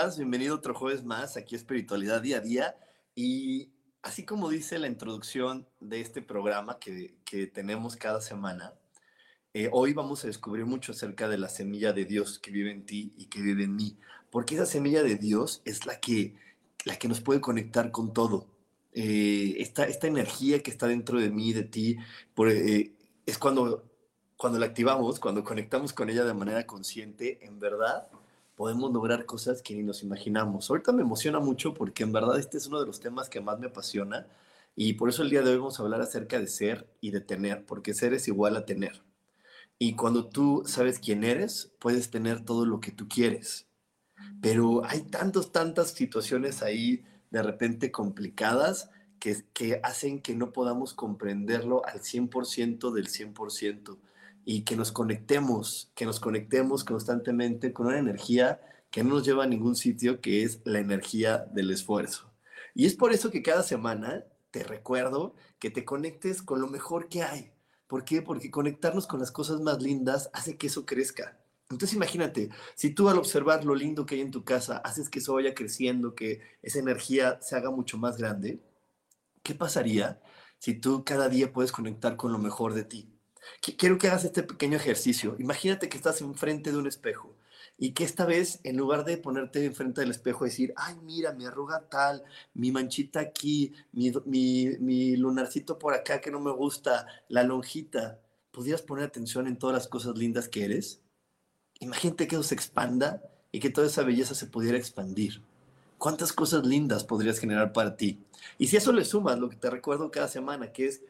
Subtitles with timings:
[0.00, 2.76] Bienvenido otro jueves más aquí Espiritualidad Día a Día.
[3.14, 3.68] Y
[4.00, 7.18] así como dice la introducción de este programa que,
[7.52, 8.72] tenemos cada semana,
[9.52, 12.86] eh, hoy vamos a descubrir mucho acerca de la semilla de Dios que vive en
[12.86, 13.98] ti y que vive en mí.
[14.30, 16.34] Porque esa semilla de Dios es la que,
[16.86, 18.46] la que nos puede conectar con todo.
[18.94, 21.98] Eh, esta, esta, energía que está dentro de mí, de ti,
[22.48, 22.94] eh,
[23.26, 23.84] es cuando,
[24.38, 28.08] cuando la activamos, cuando conectamos con ella de manera consciente, en verdad
[28.60, 30.68] podemos lograr cosas que ni nos imaginamos.
[30.68, 33.58] Ahorita me emociona mucho porque en verdad este es uno de los temas que más
[33.58, 34.26] me apasiona
[34.76, 37.22] y por eso el día de hoy vamos a hablar acerca de ser y de
[37.22, 39.02] tener, porque ser es igual a tener.
[39.78, 43.66] Y cuando tú sabes quién eres, puedes tener todo lo que tú quieres.
[44.42, 50.92] Pero hay tantas, tantas situaciones ahí de repente complicadas que, que hacen que no podamos
[50.92, 53.96] comprenderlo al 100% del 100%
[54.44, 58.60] y que nos conectemos, que nos conectemos constantemente con una energía
[58.90, 62.30] que no nos lleva a ningún sitio, que es la energía del esfuerzo.
[62.74, 67.08] Y es por eso que cada semana te recuerdo que te conectes con lo mejor
[67.08, 67.52] que hay.
[67.86, 68.22] ¿Por qué?
[68.22, 71.38] Porque conectarnos con las cosas más lindas hace que eso crezca.
[71.70, 75.20] Entonces imagínate, si tú al observar lo lindo que hay en tu casa haces que
[75.20, 78.60] eso vaya creciendo, que esa energía se haga mucho más grande,
[79.42, 80.20] ¿qué pasaría
[80.58, 83.19] si tú cada día puedes conectar con lo mejor de ti?
[83.60, 85.36] Quiero que hagas este pequeño ejercicio.
[85.38, 87.36] Imagínate que estás enfrente de un espejo
[87.78, 91.32] y que esta vez, en lugar de ponerte enfrente del espejo y decir, ay, mira,
[91.32, 97.06] mi arruga tal, mi manchita aquí, mi, mi, lunarcito por acá que no me gusta,
[97.28, 98.20] la lonjita,
[98.50, 101.00] ¿podrías poner atención en todas las cosas lindas que eres?
[101.80, 105.42] Imagínate que eso se expanda y que toda esa belleza se pudiera expandir.
[105.96, 108.22] ¿Cuántas cosas lindas podrías generar para ti?
[108.58, 111.02] Y si eso le sumas lo que te recuerdo cada semana, que es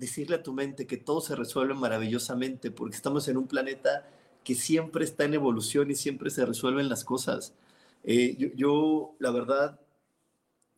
[0.00, 4.08] decirle a tu mente que todo se resuelve maravillosamente, porque estamos en un planeta
[4.42, 7.52] que siempre está en evolución y siempre se resuelven las cosas.
[8.02, 9.78] Eh, yo, la verdad,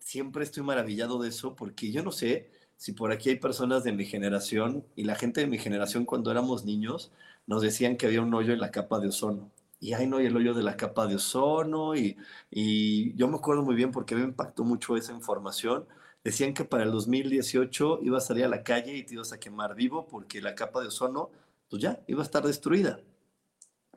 [0.01, 3.93] siempre estoy maravillado de eso, porque yo no sé si por aquí hay personas de
[3.93, 7.13] mi generación y la gente de mi generación cuando éramos niños
[7.47, 9.53] nos decían que había un hoyo en la capa de ozono.
[9.79, 12.17] Y ahí no el hoyo de la capa de ozono y,
[12.51, 15.87] y yo me acuerdo muy bien porque me impactó mucho esa información
[16.25, 19.41] Decían que para el 2018 iba a salir a la calle y te ibas a
[19.41, 21.31] quemar vivo porque la capa de ozono,
[21.69, 23.01] pues ya, iba a estar destruida.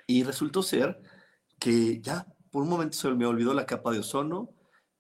[0.08, 1.02] Y resultó ser
[1.60, 4.50] que ya, por un momento se me olvidó la capa de ozono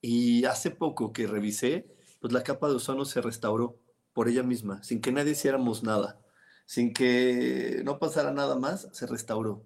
[0.01, 1.87] y hace poco que revisé,
[2.19, 3.79] pues la capa de ozono se restauró
[4.13, 6.21] por ella misma, sin que nadie hiciéramos nada,
[6.65, 9.65] sin que no pasara nada más, se restauró.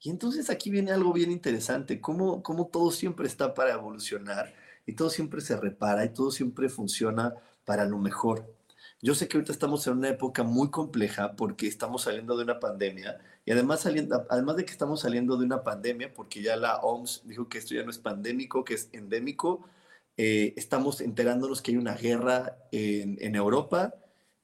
[0.00, 4.52] Y entonces aquí viene algo bien interesante, cómo, cómo todo siempre está para evolucionar
[4.88, 7.34] y todo siempre se repara y todo siempre funciona
[7.66, 8.56] para lo mejor.
[9.02, 12.58] Yo sé que ahorita estamos en una época muy compleja porque estamos saliendo de una
[12.58, 16.78] pandemia y además, saliendo, además de que estamos saliendo de una pandemia, porque ya la
[16.78, 19.68] OMS dijo que esto ya no es pandémico, que es endémico,
[20.16, 23.94] eh, estamos enterándonos que hay una guerra en, Europa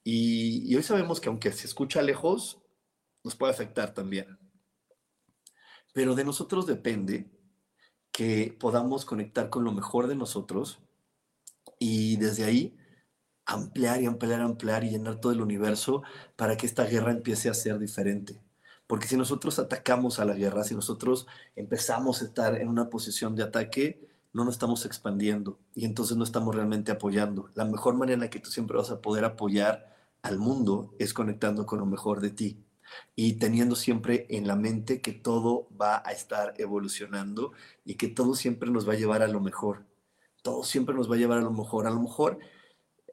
[0.03, 2.61] y hoy sabemos que aunque se escucha lejos,
[3.23, 4.37] nos puede afectar también.
[5.91, 7.34] Pero de nosotros depende
[8.15, 10.79] que podamos conectar con lo mejor de nosotros
[11.79, 12.77] y desde ahí
[13.45, 16.01] ampliar y ampliar, ampliar y llenar todo el universo
[16.37, 18.39] para que esta guerra empiece a ser diferente.
[18.87, 23.35] Porque si nosotros atacamos a la guerra, si nosotros empezamos a estar en una posición
[23.35, 27.49] de ataque, no nos estamos expandiendo y entonces no estamos realmente apoyando.
[27.53, 31.13] La mejor manera en la que tú siempre vas a poder apoyar al mundo es
[31.13, 32.64] conectando con lo mejor de ti
[33.15, 37.53] y teniendo siempre en la mente que todo va a estar evolucionando
[37.85, 39.85] y que todo siempre nos va a llevar a lo mejor.
[40.41, 41.87] Todo siempre nos va a llevar a lo mejor.
[41.87, 42.39] A lo mejor,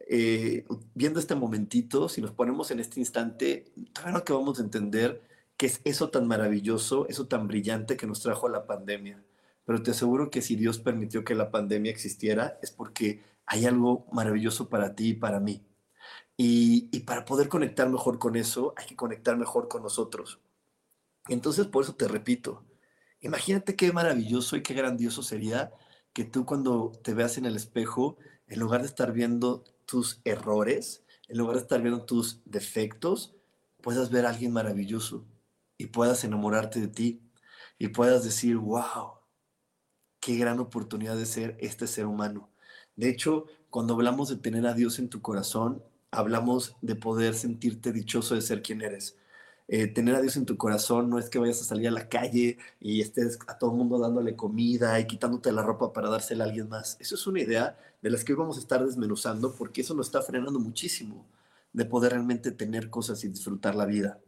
[0.09, 0.65] eh,
[0.95, 5.23] viendo este momentito, si nos ponemos en este instante, todavía que vamos a entender
[5.57, 9.23] qué es eso tan maravilloso, eso tan brillante que nos trajo la pandemia.
[9.65, 14.07] Pero te aseguro que si Dios permitió que la pandemia existiera, es porque hay algo
[14.13, 15.63] maravilloso para ti y para mí.
[16.37, 20.41] Y, y para poder conectar mejor con eso, hay que conectar mejor con nosotros.
[21.29, 22.65] Entonces, por eso te repito,
[23.21, 25.73] imagínate qué maravilloso y qué grandioso sería
[26.13, 31.05] que tú cuando te veas en el espejo, en lugar de estar viendo tus errores,
[31.29, 33.35] en lugar de estar viendo tus defectos,
[33.81, 35.25] puedas ver a alguien maravilloso
[35.79, 37.23] y puedas enamorarte de ti
[37.79, 39.15] y puedas decir, wow,
[40.21, 42.51] qué gran oportunidad de ser este ser humano.
[42.97, 45.83] De hecho, cuando hablamos de tener a Dios en tu corazón,
[46.13, 49.17] hablamos de poder sentirte dichoso de ser quien eres.
[49.69, 52.09] Eh, tener a Dios en tu corazón no es que vayas a salir a la
[52.09, 56.49] calle y estés a todo mundo dándole comida y quitándote la ropa para dársela a
[56.49, 56.99] alguien más.
[57.01, 60.07] Eso es una idea de las que hoy vamos a estar desmenuzando porque eso nos
[60.07, 61.27] está frenando muchísimo
[61.73, 64.21] de poder realmente tener cosas y disfrutar la vida.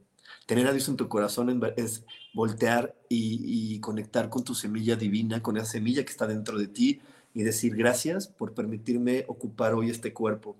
[0.46, 5.56] Tener a Dios en tu corazón es voltear y conectar con tu semilla divina, con
[5.58, 7.02] esa semilla que está dentro de ti
[7.34, 10.56] y decir gracias por permitirme ocupar hoy este cuerpo.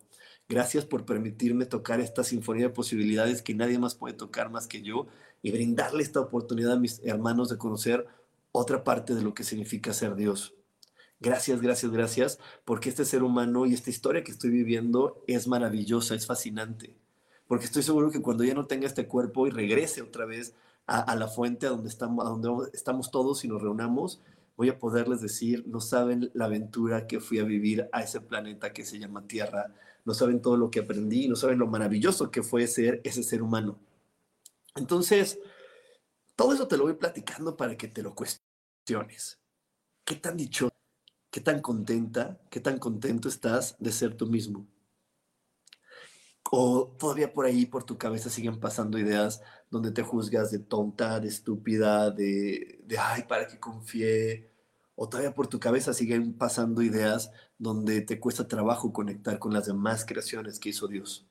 [0.49, 4.83] Gracias por permitirme tocar esta sinfonía de posibilidades que nadie más puede tocar más que
[4.83, 5.07] yo
[5.43, 8.07] y brindarle esta oportunidad a mis hermanos de conocer
[8.53, 10.55] otra parte de lo que significa ser Dios.
[11.21, 16.15] Gracias, gracias, gracias, porque este ser humano y esta historia que estoy viviendo es maravillosa,
[16.15, 16.97] es fascinante.
[17.47, 20.55] Porque estoy seguro que cuando ya no tenga este cuerpo y regrese otra vez
[20.87, 24.21] a, la fuente a donde, estamos, a donde estamos todos y nos reunamos,
[24.57, 28.73] voy a poderles decir, no saben la aventura que fui a vivir a ese planeta
[28.73, 29.75] que se llama Tierra,
[30.05, 33.43] no saben todo lo que aprendí, no saben lo maravilloso que fue ser ese ser
[33.43, 33.79] humano.
[34.77, 35.39] Entonces,
[36.37, 39.41] todo eso te lo voy platicando para que te lo cuestiones.
[40.05, 40.69] ¿Qué tan dicho,
[41.31, 44.67] qué tan contenta, qué tan contento estás de ser tú mismo?
[46.51, 49.41] O todavía por ahí, por tu cabeza, siguen pasando ideas
[49.71, 54.54] donde te juzgas de tonta, de estúpida, de, de ay, ¿para qué confié?
[54.97, 59.67] O todavía por tu cabeza siguen pasando ideas donde te cuesta trabajo conectar con las
[59.67, 61.27] demás creaciones que hizo Dios.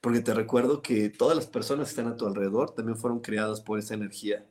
[0.00, 3.60] Porque te recuerdo que todas las personas que están a tu alrededor también fueron creadas
[3.60, 4.46] por esa energía.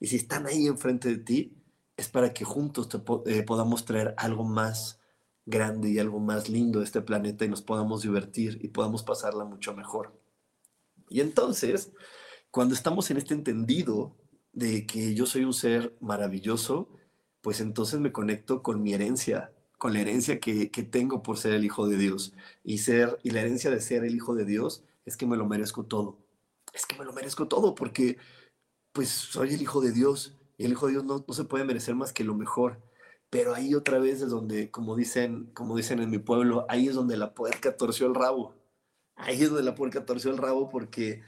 [0.00, 1.56] Y si están ahí enfrente de ti,
[1.96, 2.88] es para que juntos
[3.26, 5.00] eh, podamos traer algo más
[5.46, 9.44] grande y algo más lindo a este planeta y nos podamos divertir y podamos pasarla
[9.44, 10.18] mucho mejor.
[11.08, 11.92] Y entonces,
[12.50, 14.16] cuando estamos en este entendido
[14.52, 16.88] de que yo soy un ser maravilloso,
[17.44, 21.62] pues entonces me conecto con mi herencia, con la herencia que, tengo por ser el
[21.62, 22.32] Hijo de Dios.
[22.64, 25.44] Y, ser, y la herencia de ser el Hijo de Dios es que me lo
[25.44, 26.16] merezco todo.
[26.72, 28.16] Es que me lo merezco todo porque
[28.92, 31.66] pues soy el Hijo de Dios y el Hijo de Dios no, no se puede
[31.66, 32.80] merecer más que lo mejor.
[33.28, 36.94] Pero ahí otra vez es donde, como dicen, como dicen en mi pueblo, ahí es
[36.94, 38.54] donde la puerca torció el rabo.
[39.16, 41.20] Ahí es donde la puerca torció el rabo porque,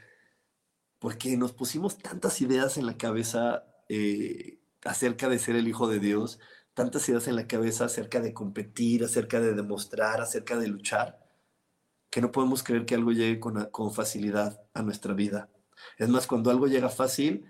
[0.99, 5.99] porque nos pusimos tantas ideas en la cabeza eh, acerca de ser el Hijo de
[5.99, 6.39] Dios,
[6.75, 11.19] tantas ideas en la cabeza acerca de competir, acerca de demostrar, acerca de luchar,
[12.11, 15.51] que no podemos creer que algo llegue con, con facilidad a nuestra vida.
[15.99, 17.47] Es más, cuando algo llega fácil,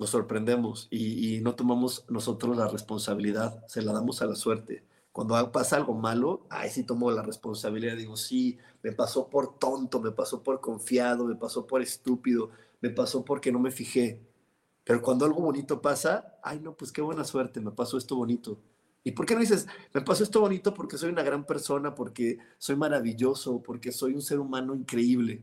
[0.00, 4.82] nos sorprendemos y, no tomamos nosotros la responsabilidad, se la damos a la suerte.
[5.12, 10.00] Cuando pasa algo malo, ahí sí tomo la responsabilidad, digo, sí, me pasó por tonto,
[10.00, 12.48] me pasó por confiado, me pasó por estúpido,
[12.80, 14.22] me pasó porque no me fijé.
[14.84, 18.60] Pero cuando algo bonito pasa, ay, no, pues qué buena suerte, me pasó esto bonito.
[19.02, 22.38] ¿Y por qué no dices, me pasó esto bonito porque soy una gran persona, porque
[22.58, 25.42] soy maravilloso, porque soy un ser humano increíble?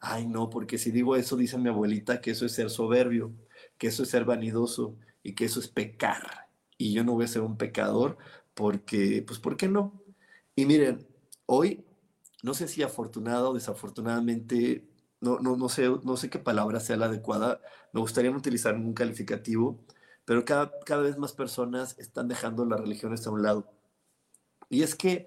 [0.00, 3.32] Ay, no, porque si digo eso, dice mi abuelita que eso es ser soberbio,
[3.78, 6.48] que eso es ser vanidoso y que eso es pecar.
[6.78, 8.18] Y yo no voy a ser un pecador
[8.54, 10.02] porque, pues, ¿por qué no?
[10.54, 11.06] Y miren,
[11.46, 11.84] hoy,
[12.42, 14.84] no sé si afortunado o desafortunadamente,
[15.20, 17.60] no, no, no, sé, no sé qué palabra sea la adecuada,
[17.92, 19.80] me gustaría no utilizar un calificativo,
[20.24, 23.72] pero cada, cada vez más personas están dejando las religiones a un lado.
[24.68, 25.26] Y es que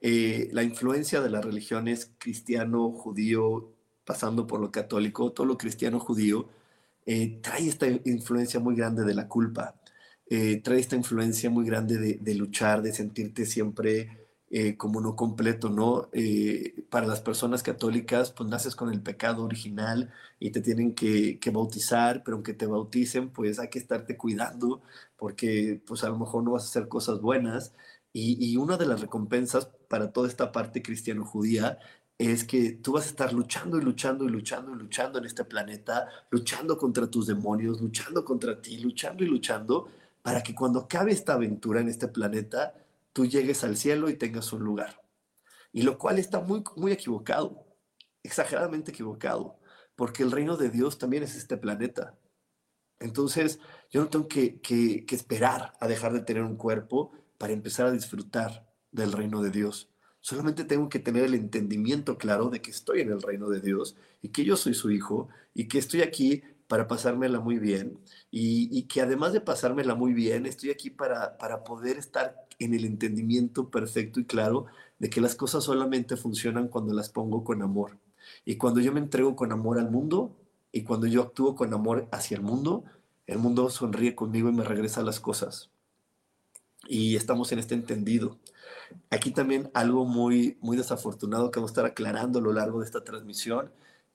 [0.00, 3.72] eh, la influencia de las religiones cristiano, judío,
[4.04, 6.48] pasando por lo católico, todo lo cristiano, judío,
[7.06, 9.76] eh, trae esta influencia muy grande de la culpa,
[10.28, 14.23] eh, trae esta influencia muy grande de, de luchar, de sentirte siempre
[14.56, 16.08] eh, como no completo, ¿no?
[16.12, 21.40] Eh, para las personas católicas, pues naces con el pecado original y te tienen que,
[21.52, 24.80] bautizar, pero aunque te bauticen, pues hay que estarte cuidando
[25.16, 27.74] porque pues a lo mejor no vas a hacer cosas buenas.
[28.12, 31.80] Y, y una de las recompensas para toda esta parte cristiano-judía
[32.16, 35.44] es que tú vas a estar luchando y luchando y luchando y luchando en este
[35.44, 39.88] planeta, luchando contra tus demonios, luchando contra ti, luchando y luchando,
[40.22, 42.72] para que cuando acabe esta aventura en este planeta,
[43.14, 45.00] tú llegues al cielo y tengas un lugar.
[45.72, 47.66] Y lo cual está muy, muy equivocado,
[48.22, 49.58] exageradamente equivocado,
[49.96, 52.18] porque el reino de Dios también es este planeta.
[52.98, 57.92] Entonces, yo no tengo que, esperar a dejar de tener un cuerpo para empezar a
[57.92, 59.90] disfrutar del reino de Dios.
[60.20, 63.96] Solamente tengo que tener el entendimiento claro de que estoy en el reino de Dios
[64.22, 68.84] y que yo soy su hijo y que estoy aquí para pasármela muy bien y,
[68.84, 73.70] que además de pasármela muy bien, estoy aquí para, para poder estar en el entendimiento
[73.70, 74.66] perfecto y claro
[74.98, 77.98] de que las cosas solamente funcionan cuando las pongo con amor.
[78.44, 80.34] Y cuando yo me entrego con amor al mundo
[80.72, 82.84] y cuando yo actúo con amor hacia el mundo,
[83.26, 85.70] el mundo sonríe conmigo y me regresa las cosas.
[86.86, 88.38] Y estamos en este entendido.
[89.10, 92.86] Aquí también algo muy, muy desafortunado que vamos a estar aclarando a lo largo de
[92.86, 93.70] esta transmisión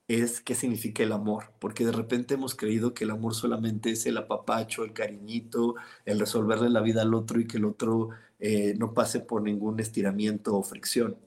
[0.10, 4.08] es qué significa el amor, porque de repente hemos creído que el amor solamente es
[4.08, 8.74] el apapacho, el cariñito, el resolverle la vida al otro y que el otro eh,
[8.78, 11.18] no pase por ningún estiramiento o fricción.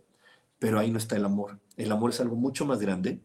[0.59, 1.61] Pero ahí no está el amor.
[1.77, 3.21] El amor es algo mucho más grande.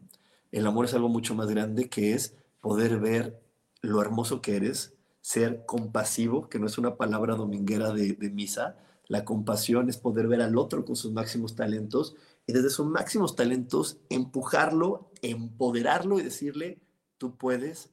[0.51, 3.41] El amor es algo mucho más grande que es poder ver
[3.81, 9.23] lo hermoso que eres, ser compasivo, que no es una palabra dominguera de misa, la
[9.23, 12.15] compasión es poder ver al otro con sus máximos talentos
[12.47, 16.81] y desde sus máximos talentos empujarlo, empoderarlo y decirle,
[17.17, 17.91] tú puedes,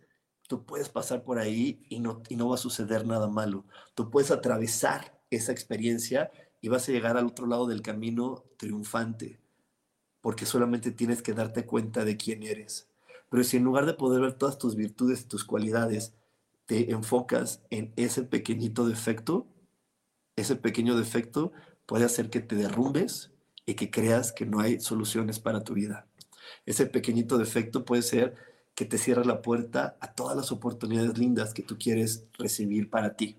[0.49, 3.65] tú puedes pasar por ahí y no, y no va a suceder nada malo.
[3.97, 6.31] Tú puedes atravesar esa experiencia
[6.61, 9.41] y vas a llegar al otro lado del camino triunfante,
[10.21, 12.89] porque solamente tienes que darte cuenta de quién eres.
[13.31, 16.15] Pero si en lugar de poder ver todas tus virtudes y tus cualidades,
[16.67, 19.49] te enfocas en ese pequeñito defecto,
[20.37, 21.51] ese pequeño defecto
[21.87, 23.34] puede hacer que te derrumbes
[23.67, 26.07] y que creas que no hay soluciones para tu vida.
[26.67, 28.35] Ese pequeñito defecto puede ser
[28.75, 33.17] que te cierre la puerta a todas las oportunidades lindas que tú quieres recibir para
[33.17, 33.37] ti.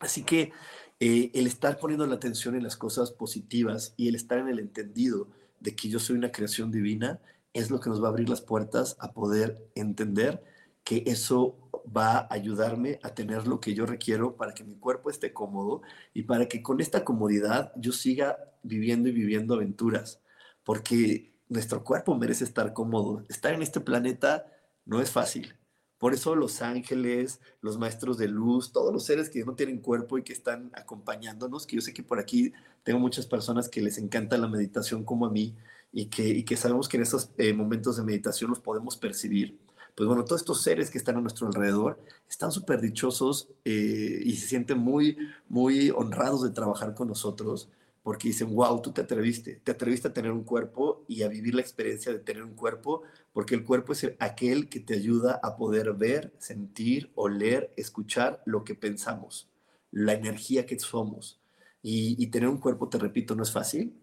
[0.00, 0.52] Así que
[0.98, 4.58] eh, el estar poniendo la atención en las cosas positivas y el estar en el
[4.58, 5.28] entendido
[5.60, 7.20] de que yo soy una creación divina
[7.54, 10.42] es lo que nos va a abrir las puertas a poder entender
[10.84, 11.58] que eso
[11.96, 15.82] va a ayudarme a tener lo que yo requiero para que mi cuerpo esté cómodo
[16.14, 20.20] y para que con esta comodidad yo siga viviendo y viviendo aventuras,
[20.64, 23.24] porque nuestro cuerpo merece estar cómodo.
[23.28, 24.46] Estar en este planeta
[24.84, 25.54] no es fácil.
[25.98, 30.18] Por eso los ángeles, los maestros de luz, todos los seres que no tienen cuerpo
[30.18, 33.98] y que están acompañándonos, que yo sé que por aquí tengo muchas personas que les
[33.98, 35.54] encanta la meditación como a mí
[35.92, 39.60] y que, que sabemos que en esos eh, momentos de meditación los podemos percibir
[39.94, 44.36] pues bueno, todos estos seres que están a nuestro alrededor están súper dichosos eh, y
[44.36, 45.16] se sienten muy,
[45.48, 47.68] muy honrados de trabajar con nosotros
[48.02, 51.54] porque dicen, wow, tú te atreviste, te atreviste a tener un cuerpo y a vivir
[51.54, 55.56] la experiencia de tener un cuerpo, porque el cuerpo es aquel que te ayuda a
[55.56, 59.48] poder ver, sentir, oler, escuchar lo que pensamos,
[59.92, 61.38] la energía que somos.
[61.84, 63.94] Y, tener un cuerpo, te repito, no es fácil,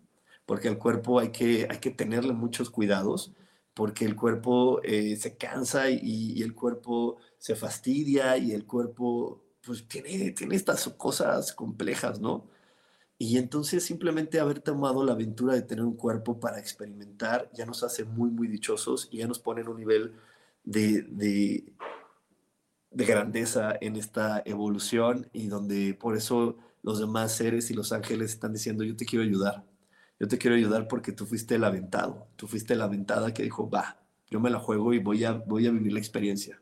[0.46, 3.34] porque al cuerpo hay que, hay que tenerle muchos cuidados
[3.80, 9.88] porque el cuerpo eh, se cansa y, el cuerpo se fastidia y el cuerpo pues
[9.88, 12.46] tiene, tiene estas cosas complejas, ¿no?
[13.18, 17.82] Y entonces simplemente haber tomado la aventura de tener un cuerpo para experimentar ya nos
[17.82, 20.14] hace muy, muy dichosos y ya nos pone en un nivel
[20.66, 21.72] de, de,
[22.92, 28.32] de grandeza en esta evolución y donde por eso los demás seres y los ángeles
[28.32, 29.69] están diciendo, yo te quiero ayudar
[30.20, 33.70] yo te quiero ayudar porque tú fuiste el aventado, tú fuiste la aventada que dijo,
[33.70, 34.00] va,
[34.30, 36.62] yo me la juego y voy a, voy a vivir la experiencia.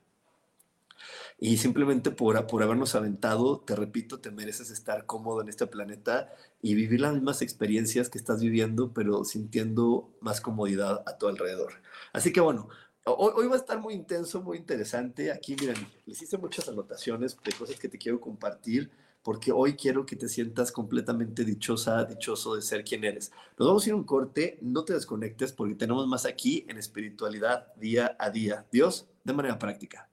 [1.39, 6.33] Y simplemente por, por habernos aventado, te repito, te mereces estar cómodo en este planeta
[6.61, 11.73] y vivir las mismas experiencias que estás viviendo, pero sintiendo más comodidad a tu alrededor.
[12.11, 12.69] Así que bueno,
[13.05, 15.31] hoy, hoy va a estar muy intenso, muy interesante.
[15.31, 18.91] Aquí, miren, les hice muchas anotaciones de cosas que te quiero compartir
[19.27, 23.29] porque hoy quiero que te sientas completamente dichosa, dichoso de ser quien eres.
[23.57, 26.77] Nos vamos a ir a un corte, no te desconectes porque tenemos más aquí en
[26.77, 28.65] espiritualidad día a día.
[28.71, 30.09] Dios, de manera práctica.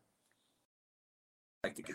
[1.62, 1.94] Práctica.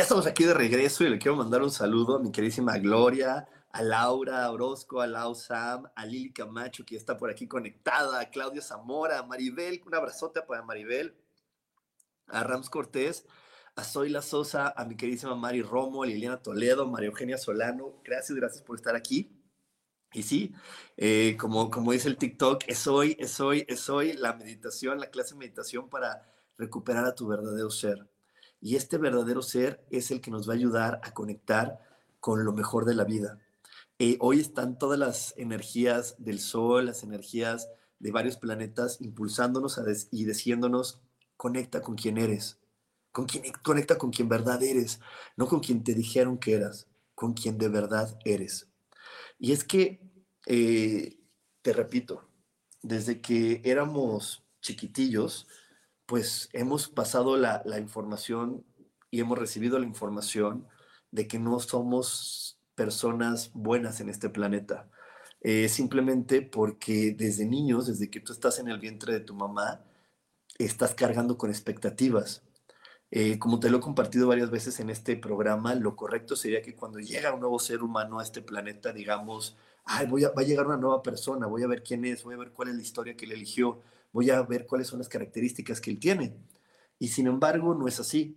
[0.00, 3.46] Ya estamos aquí de regreso y le quiero mandar un saludo a mi queridísima Gloria,
[3.70, 8.30] a Laura Orozco, a Lau Sam, a Lili Camacho, que está por aquí conectada, a
[8.30, 11.14] Claudio Zamora, a Maribel, un abrazote para Maribel,
[12.28, 13.26] a Rams Cortés,
[13.76, 18.00] a Zoila Sosa, a mi queridísima Mari Romo, a Liliana Toledo, María Eugenia Solano.
[18.02, 19.38] Gracias, gracias por estar aquí.
[20.14, 20.54] Y sí,
[20.96, 25.10] eh, como, como dice el TikTok, es hoy, es hoy, es hoy la meditación, la
[25.10, 26.26] clase de meditación para
[26.56, 28.08] recuperar a tu verdadero ser.
[28.60, 31.80] Y este verdadero ser es el que nos va a ayudar a conectar
[32.20, 33.38] con lo mejor de la vida.
[33.98, 40.24] Eh, hoy están todas las energías del Sol, las energías de varios planetas impulsándonos y
[40.24, 41.00] diciéndonos,
[41.36, 42.58] conecta con quien eres,
[43.12, 45.00] con quien, conecta con quien verdad eres,
[45.36, 48.68] no con quien te dijeron que eras, con quien de verdad eres.
[49.38, 50.00] Y es que,
[50.46, 51.18] eh,
[51.62, 52.28] te repito,
[52.82, 55.46] desde que éramos chiquitillos,
[56.10, 58.64] pues hemos pasado la, información
[59.12, 60.66] y hemos recibido la información
[61.12, 64.90] de que no somos personas buenas en este planeta.
[65.40, 69.84] Eh, simplemente porque desde niños, desde que tú estás en el vientre de tu mamá,
[70.58, 72.42] estás cargando con expectativas.
[73.12, 76.74] Eh, como te lo he compartido varias veces en este programa, lo correcto sería que
[76.74, 80.44] cuando llega un nuevo ser humano a este planeta, digamos, Ay, voy a, va a
[80.44, 82.82] llegar una nueva persona, voy a ver quién es, voy a ver cuál es la
[82.82, 83.80] historia que él eligió,
[84.12, 86.36] voy a ver cuáles son las características que él tiene.
[86.98, 88.36] Y sin embargo, no es así.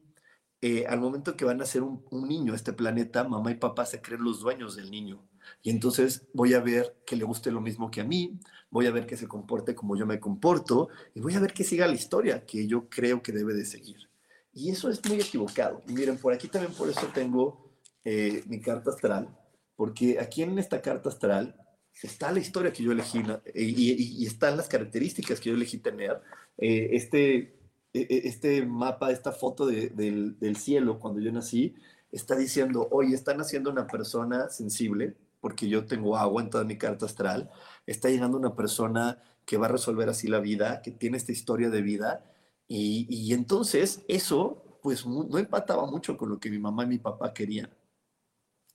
[0.62, 4.02] Eh, al momento que van a ser un, niño este planeta, mamá y papá se
[4.02, 5.22] creen los dueños del niño.
[5.62, 8.92] Y entonces voy a ver que le guste lo mismo que a mí, voy a
[8.92, 11.96] ver que se comporte como yo me comporto y voy a ver que siga la
[11.96, 14.10] historia que yo creo que debe de seguir.
[14.54, 15.82] Y eso es muy equivocado.
[15.86, 17.74] Y miren, por aquí también por eso tengo
[18.06, 19.38] eh, mi carta astral,
[19.76, 21.58] porque aquí en esta carta astral
[22.02, 26.22] está la historia que yo elegí y, están las características que yo elegí tener.
[26.58, 27.60] Eh, este,
[27.94, 31.76] e, e, este mapa, esta foto del, cielo cuando yo nací,
[32.12, 36.78] está diciendo, oye, está naciendo una persona sensible, porque yo tengo agua en toda mi
[36.78, 37.50] carta astral,
[37.86, 41.70] está llegando una persona que va a resolver así la vida, que tiene esta historia
[41.70, 42.26] de vida,
[42.68, 46.98] y, y entonces eso, pues no empataba mucho con lo que mi mamá y mi
[47.00, 47.70] papá querían.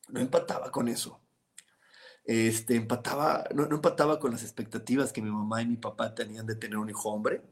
[0.08, 1.20] No empataba con eso
[2.28, 6.56] este, empataba, no, empataba con las expectativas que mi mamá y mi papá tenían de
[6.56, 7.42] tener un hijo hombre,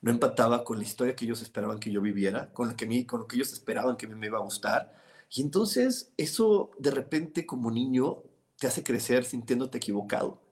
[0.00, 3.20] no empataba con la historia que ellos esperaban que yo viviera, con lo que, con
[3.20, 4.92] lo que ellos esperaban que me iba a gustar.
[5.30, 8.24] Y entonces eso de repente como niño
[8.58, 10.42] te hace crecer sintiéndote equivocado.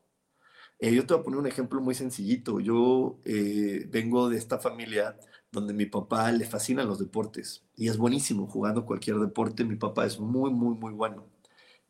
[0.79, 2.61] Eh, yo te voy a poner un ejemplo muy sencillito.
[2.61, 5.19] Yo eh, vengo de esta familia
[5.51, 9.65] donde mi papá le fascinan los deportes y es buenísimo jugando cualquier deporte.
[9.65, 11.27] Mi papá es muy, muy, muy bueno.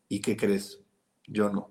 [0.08, 0.85] ¿Y qué crees?
[1.26, 1.70] Yo no.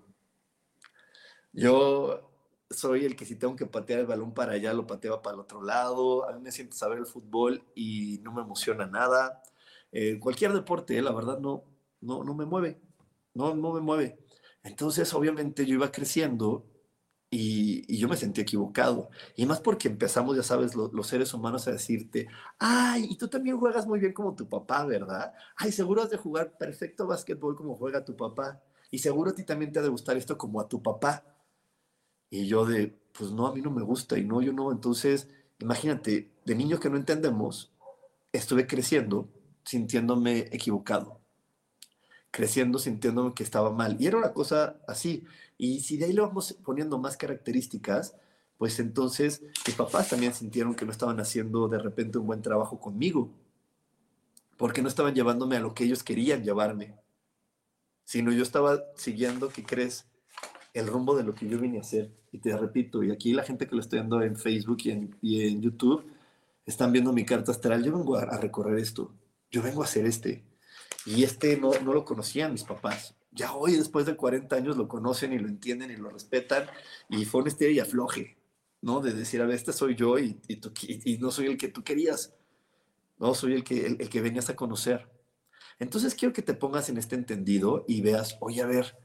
[1.53, 2.31] Yo
[2.69, 5.41] soy el que si tengo que patear el balón para allá, lo pateo para el
[5.41, 6.27] otro lado.
[6.27, 9.41] A mí me siento saber el fútbol y no me emociona nada.
[9.91, 11.63] Eh, cualquier deporte, la verdad, no,
[12.01, 12.81] no, no me mueve.
[13.33, 14.19] No, no me mueve.
[14.63, 16.65] Entonces, obviamente, yo iba creciendo
[17.29, 19.09] y, yo me sentí equivocado.
[19.35, 22.27] Y más porque empezamos, ya sabes, los seres humanos a decirte,
[22.59, 25.33] ay, y tú también juegas muy bien como tu papá, ¿verdad?
[25.55, 28.61] Ay, seguro has de jugar perfecto básquetbol como juega tu papá.
[28.95, 31.25] Y seguro a ti también te ha de gustar esto como a tu papá.
[32.29, 34.71] Y yo de, pues no, a mí no me gusta y no, yo no.
[34.71, 35.27] Entonces,
[35.59, 37.73] imagínate, de niño que no entendemos,
[38.31, 39.27] estuve creciendo
[39.65, 41.19] sintiéndome equivocado,
[42.31, 43.97] creciendo sintiéndome que estaba mal.
[43.99, 45.25] Y era una cosa así.
[45.57, 48.15] Y si de ahí le vamos poniendo más características,
[48.57, 52.79] pues entonces mis papás también sintieron que no estaban haciendo de repente un buen trabajo
[52.79, 53.29] conmigo,
[54.55, 56.95] porque no estaban llevándome a lo que ellos querían llevarme
[58.05, 60.05] sino yo estaba siguiendo, ¿qué crees?
[60.73, 62.11] El rumbo de lo que yo vine a hacer.
[62.31, 64.77] Y te repito, y aquí la gente que lo estoy viendo en Facebook
[65.21, 66.05] y en, YouTube,
[66.65, 69.13] están viendo mi carta astral, yo vengo a, recorrer esto,
[69.51, 70.43] yo vengo a hacer este.
[71.05, 73.15] Y este no, no lo conocían mis papás.
[73.31, 76.65] Ya hoy, después de 40 años, lo conocen y lo entienden y lo respetan.
[77.09, 78.37] Y fue un y afloje,
[78.81, 79.01] ¿no?
[79.01, 82.33] De decir, a ver, este soy yo y, y no soy el que tú querías.
[83.17, 85.07] No, soy el que, el que venías a conocer.
[85.79, 88.97] Entonces quiero que te pongas en este entendido y veas, oye, a ver,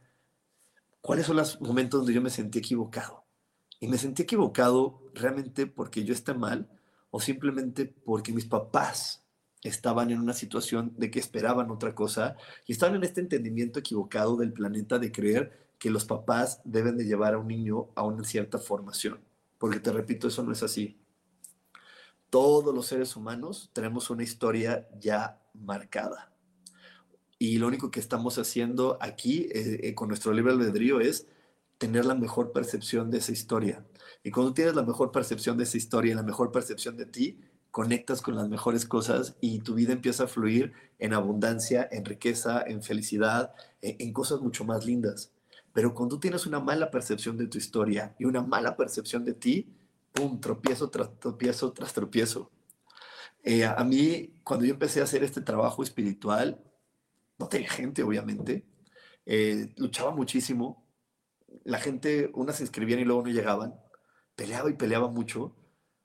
[1.00, 3.24] ¿cuáles son los momentos donde yo me sentí equivocado?
[3.80, 6.68] Y me sentí equivocado realmente porque yo esté mal
[7.10, 9.24] o simplemente porque mis papás
[9.62, 14.36] estaban en una situación de que esperaban otra cosa y estaban en este entendimiento equivocado
[14.36, 18.24] del planeta de creer que los papás deben de llevar a un niño a una
[18.24, 19.20] cierta formación.
[19.58, 20.98] Porque te repito, eso no es así.
[22.28, 26.29] Todos los seres humanos tenemos una historia ya marcada.
[27.42, 31.26] Y lo único que estamos haciendo aquí eh, eh, con nuestro libre albedrío es
[31.78, 33.82] tener la mejor percepción de esa historia.
[34.22, 38.20] Y cuando tienes la mejor percepción de esa historia, la mejor percepción de ti, conectas
[38.20, 42.82] con las mejores cosas y tu vida empieza a fluir en abundancia, en riqueza, en
[42.82, 45.32] felicidad, en, cosas mucho más lindas.
[45.72, 49.32] Pero cuando tú tienes una mala percepción de tu historia y una mala percepción de
[49.32, 49.66] ti,
[50.12, 52.50] pum, tropiezo tras tropiezo tras tropiezo.
[53.42, 56.62] Eh, a mí, cuando yo empecé a hacer este trabajo espiritual,
[57.40, 58.66] no tenía gente, obviamente.
[59.24, 60.86] Eh, luchaba muchísimo.
[61.64, 63.74] La gente, unas se inscribían y luego no llegaban.
[64.36, 65.56] Peleaba y peleaba mucho.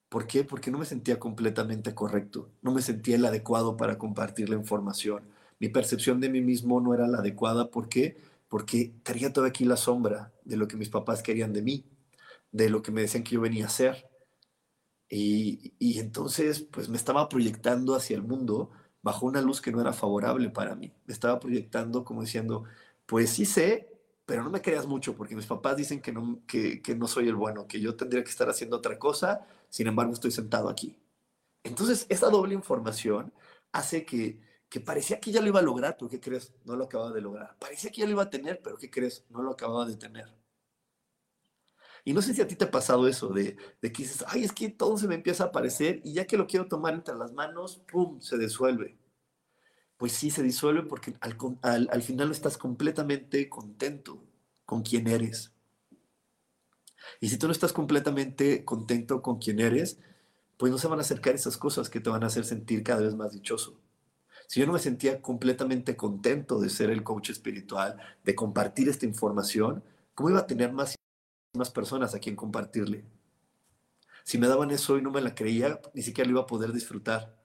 [0.09, 0.45] ¿Por qué?
[0.45, 5.23] Porque no me sentía completamente correcto, no me sentía el adecuado para compartir la información.
[5.59, 7.69] Mi percepción de mí mismo no era la adecuada.
[7.69, 8.17] ¿Por qué?
[8.47, 11.85] Porque tenía toda aquí la sombra de lo que mis papás querían de mí,
[12.51, 14.09] de lo que me decían que yo venía a ser.
[15.09, 18.71] Y, y entonces, pues me estaba proyectando hacia el mundo
[19.05, 20.91] bajo una luz que no era favorable para mí.
[21.05, 22.65] Me estaba proyectando como diciendo,
[23.05, 23.87] pues sí sé,
[24.25, 27.27] pero no me creas mucho porque mis papás dicen que no, que, que no soy
[27.27, 30.97] el bueno, que yo tendría que estar haciendo otra cosa sin embargo, estoy sentado aquí.
[31.63, 33.33] Entonces, esa doble información
[33.73, 34.39] hace que,
[34.69, 36.53] que parecía que ya lo iba a lograr, pero ¿qué crees?
[36.63, 37.57] No lo acababa de lograr.
[37.59, 39.25] Parecía que ya lo iba a tener, pero ¿qué crees?
[39.29, 40.33] No lo acababa de tener.
[42.05, 44.43] Y no sé si a ti te ha pasado eso, de, de, que dices, ay,
[44.43, 47.15] es que todo se me empieza a aparecer y ya que lo quiero tomar entre
[47.15, 48.97] las manos, ¡pum!, se disuelve.
[49.97, 54.23] Pues sí, se disuelve porque al, al, al final estás completamente contento
[54.65, 55.51] con quién eres.
[57.19, 59.99] Y si tú no estás completamente contento con quien eres,
[60.57, 63.01] pues no se van a acercar esas cosas que te van a hacer sentir cada
[63.01, 63.79] vez más dichoso.
[64.47, 69.05] Si yo no me sentía completamente contento de ser el coach espiritual, de compartir esta
[69.05, 70.95] información, ¿cómo iba a tener más,
[71.55, 73.05] más personas a quien compartirle?
[74.23, 76.71] Si me daban eso y no me la creía, ni siquiera lo iba a poder
[76.73, 77.35] disfrutar,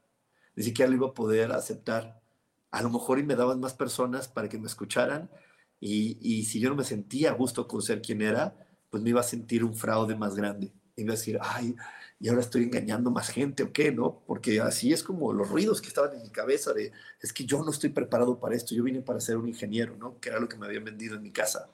[0.57, 2.23] ni siquiera lo iba a poder aceptar.
[2.70, 5.31] A lo mejor y me daban más personas para que me escucharan
[5.79, 8.55] y, y si yo no me sentía a gusto con ser quien era,
[8.90, 10.73] pues me iba a sentir un fraude más grande.
[10.96, 11.75] Y iba a decir, ay,
[12.18, 14.23] y ahora estoy engañando más gente o qué, ¿no?
[14.27, 17.64] Porque así es como los ruidos que estaban en mi cabeza de, es que yo
[17.64, 20.20] no estoy preparado para esto, yo vine para ser un ingeniero, ¿no?
[20.20, 21.70] Que era lo que me habían vendido en mi casa.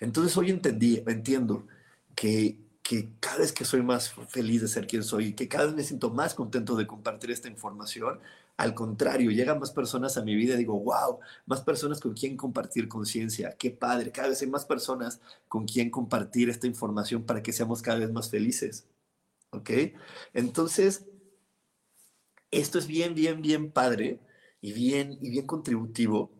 [0.00, 1.66] Entonces hoy entendí, entiendo
[2.14, 5.74] que, que cada vez que soy más feliz de ser quien soy, que cada vez
[5.74, 8.20] me siento más contento de compartir esta información,
[8.56, 12.36] al contrario, llegan más personas a mi vida y digo, wow, más personas con quien
[12.36, 17.42] compartir conciencia, qué padre, cada vez hay más personas con quien compartir esta información para
[17.42, 18.86] que seamos cada vez más felices.
[19.50, 19.70] ¿Ok?
[20.34, 21.06] Entonces,
[22.50, 24.20] esto es bien, bien, bien padre
[24.60, 26.30] y bien, y bien contributivo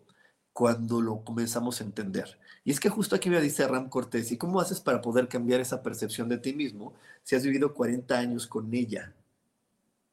[0.56, 2.38] cuando lo comenzamos a entender.
[2.64, 5.60] Y es que justo aquí me dice Ram Cortés, ¿y cómo haces para poder cambiar
[5.60, 9.14] esa percepción de ti mismo si has vivido 40 años con ella?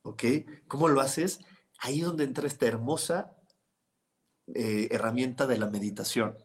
[0.02, 0.24] ¿Ok?
[0.68, 1.40] ¿Cómo lo haces?
[1.80, 3.34] ahí es donde entra esta hermosa
[4.54, 6.36] eh, herramienta de la meditación.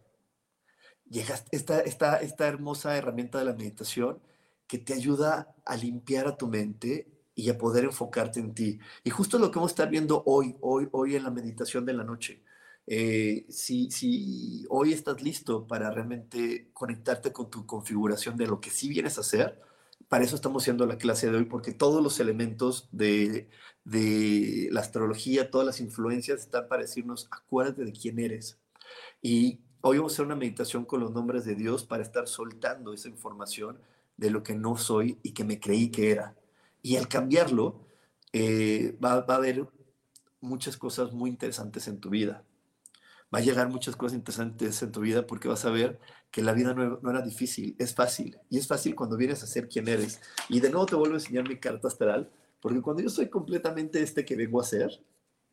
[1.11, 4.21] Llega esta, esta, esta hermosa herramienta de la meditación
[4.69, 8.79] que te ayuda a limpiar a tu mente y a poder enfocarte en ti.
[9.03, 11.95] Y justo lo que vamos a estar viendo hoy, hoy, hoy en la meditación de
[11.95, 12.45] la noche.
[12.91, 18.71] Eh, si, si hoy estás listo para realmente conectarte con tu configuración de lo que
[18.71, 19.61] sí vienes a hacer,
[20.09, 23.51] para eso estamos haciendo la clase de hoy, porque todos los elementos de,
[24.73, 28.59] la astrología, todas las influencias están para decirnos, acuérdate de quién eres.
[29.21, 32.95] Y hoy vamos a hacer una meditación con los nombres de Dios para estar soltando
[32.95, 33.79] esa información
[34.17, 36.37] de lo que no soy y que me creí que era.
[36.83, 37.81] Y al cambiarlo,
[38.33, 39.69] eh, va, va a haber
[40.41, 42.45] muchas cosas muy interesantes en tu vida
[43.35, 45.99] va a llegar muchas cosas interesantes en tu vida porque vas a ver
[46.31, 48.39] que la vida no, era difícil, es fácil.
[48.51, 50.21] Y es fácil cuando vienes a ser quien eres.
[50.49, 54.03] Y de nuevo te vuelvo a enseñar mi carta astral, porque cuando yo soy completamente
[54.03, 54.91] este que vengo a ser,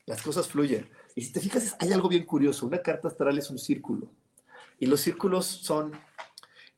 [0.05, 0.89] las cosas fluyen.
[1.15, 2.65] Y si te fijas, hay algo bien curioso.
[2.65, 4.11] Una carta astral es un círculo.
[4.79, 5.93] Y los círculos son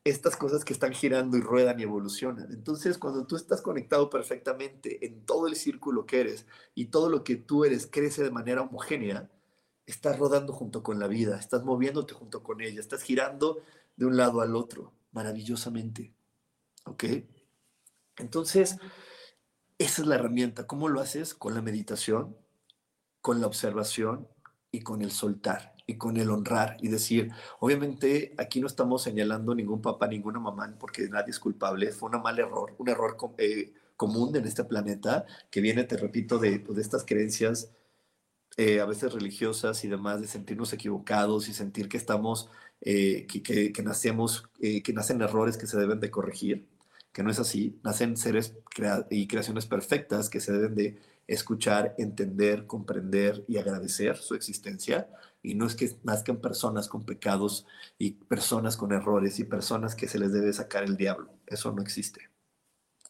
[0.04, 2.50] estas cosas que están girando y ruedan y evolucionan.
[2.52, 7.24] Entonces, cuando tú estás conectado perfectamente en todo el círculo que eres y todo lo
[7.24, 9.30] que tú eres crece de manera homogénea,
[9.88, 13.62] estás rodando junto con la vida, estás moviéndote junto con ella, estás girando
[13.96, 16.12] de un lado al otro, maravillosamente.
[16.84, 17.04] ¿Ok?
[18.18, 18.76] Entonces,
[19.78, 20.66] esa es la herramienta.
[20.66, 21.34] ¿Cómo lo haces?
[21.34, 22.36] Con la meditación,
[23.22, 24.28] con la observación
[24.70, 25.74] y con el soltar.
[25.90, 30.70] y con el honrar y decir, obviamente aquí no estamos señalando ningún papá, ninguna mamá,
[30.78, 35.24] porque nadie es culpable, fue un mal error, un error eh, común en este planeta
[35.50, 37.70] que viene, te repito, de, pues, de estas creencias
[38.58, 42.50] eh, a veces religiosas y demás, de sentirnos equivocados y sentir que estamos,
[42.82, 46.68] eh, que, que, nacemos, que nacen errores que se deben de corregir,
[47.12, 48.54] que no es así, nacen seres
[49.10, 55.08] y creaciones perfectas que se deben de escuchar, entender, comprender y agradecer su existencia.
[55.42, 57.66] Y no es que nazcan personas con pecados
[57.96, 61.30] y personas con errores y personas que se les debe sacar el diablo.
[61.46, 62.28] Eso no existe.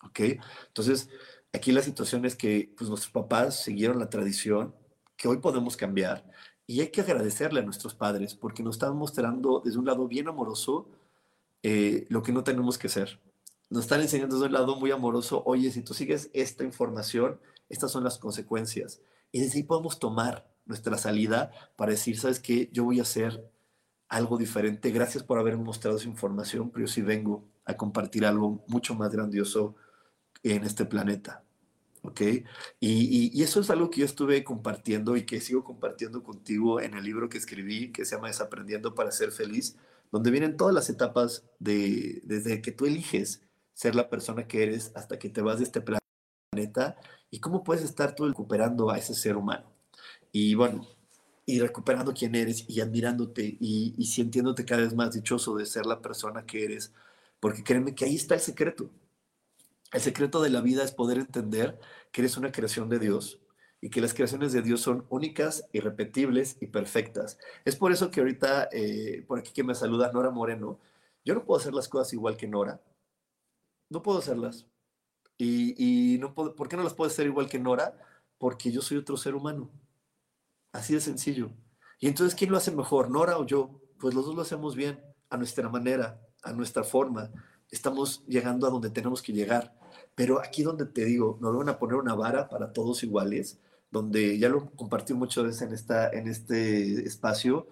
[0.05, 0.21] ¿Ok?
[0.67, 1.09] Entonces,
[1.53, 4.75] aquí la situación es que pues, nuestros papás siguieron la tradición
[5.19, 6.25] que hoy podemos cambiar
[6.67, 10.29] y hay que agradecerle a nuestros padres porque nos están mostrando desde un lado bien
[10.29, 10.89] amoroso
[11.63, 13.21] eh, lo que no tenemos que ser.
[13.69, 17.91] Nos están enseñando desde un lado muy amoroso, oye, si tú sigues esta información, estas
[17.91, 19.03] son las consecuencias.
[19.33, 22.71] Y desde ahí podemos tomar nuestra salida para decir, ¿sabes qué?
[22.73, 23.51] Yo voy a hacer
[24.09, 24.91] algo diferente.
[24.91, 29.11] Gracias por haberme mostrado esa información, pero yo sí vengo a compartir algo mucho más
[29.11, 29.75] grandioso
[30.43, 31.45] en este planeta.
[32.09, 32.23] ¿Ok?
[32.81, 36.95] Y, y, eso es algo que yo estuve compartiendo y que sigo compartiendo contigo en
[36.95, 39.77] el libro que escribí, que se llama Desaprendiendo para ser feliz,
[40.11, 43.43] donde vienen todas las etapas de, desde que tú eliges
[43.75, 46.97] ser la persona que eres hasta que te vas de este planeta
[47.31, 49.71] y cómo puedes estar tú recuperando a ese ser humano.
[50.33, 50.89] Y bueno,
[51.45, 55.85] y recuperando quién eres y admirándote y, y sintiéndote cada vez más dichoso de ser
[55.85, 56.93] la persona que eres,
[57.39, 58.91] porque créeme que ahí está el secreto.
[59.93, 61.79] El secreto de la vida es poder entender
[62.13, 63.41] que eres una creación de Dios
[63.81, 67.39] y que las creaciones de Dios son únicas, irrepetibles y perfectas.
[67.65, 70.79] Es por eso que ahorita, eh, por aquí que me saluda Nora Moreno,
[71.25, 72.83] yo no puedo hacer las cosas igual que Nora.
[73.91, 74.67] No puedo hacerlas.
[75.39, 77.97] Y, no puedo, ¿por qué no las puedo hacer igual que Nora?
[78.39, 79.71] Porque yo soy otro ser humano.
[80.73, 81.51] Así de sencillo.
[82.01, 83.81] Y entonces, ¿quién lo hace mejor, Nora o yo?
[84.01, 87.31] Pues los dos lo hacemos bien, a nuestra manera, a nuestra forma.
[87.71, 89.78] Estamos llegando a donde tenemos que llegar.
[90.19, 93.59] Pero aquí donde te digo, nos van a poner una vara para todos iguales,
[93.91, 97.67] donde ya lo compartí muchas veces en, esta, en este espacio,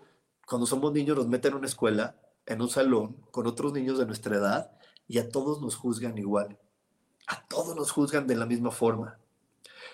[0.47, 4.07] cuando somos niños nos meten en una escuela, en un salón, con otros niños de
[4.07, 4.71] nuestra edad,
[5.07, 6.59] y a todos nos juzgan igual
[7.27, 9.19] a todos nos juzgan de la misma forma.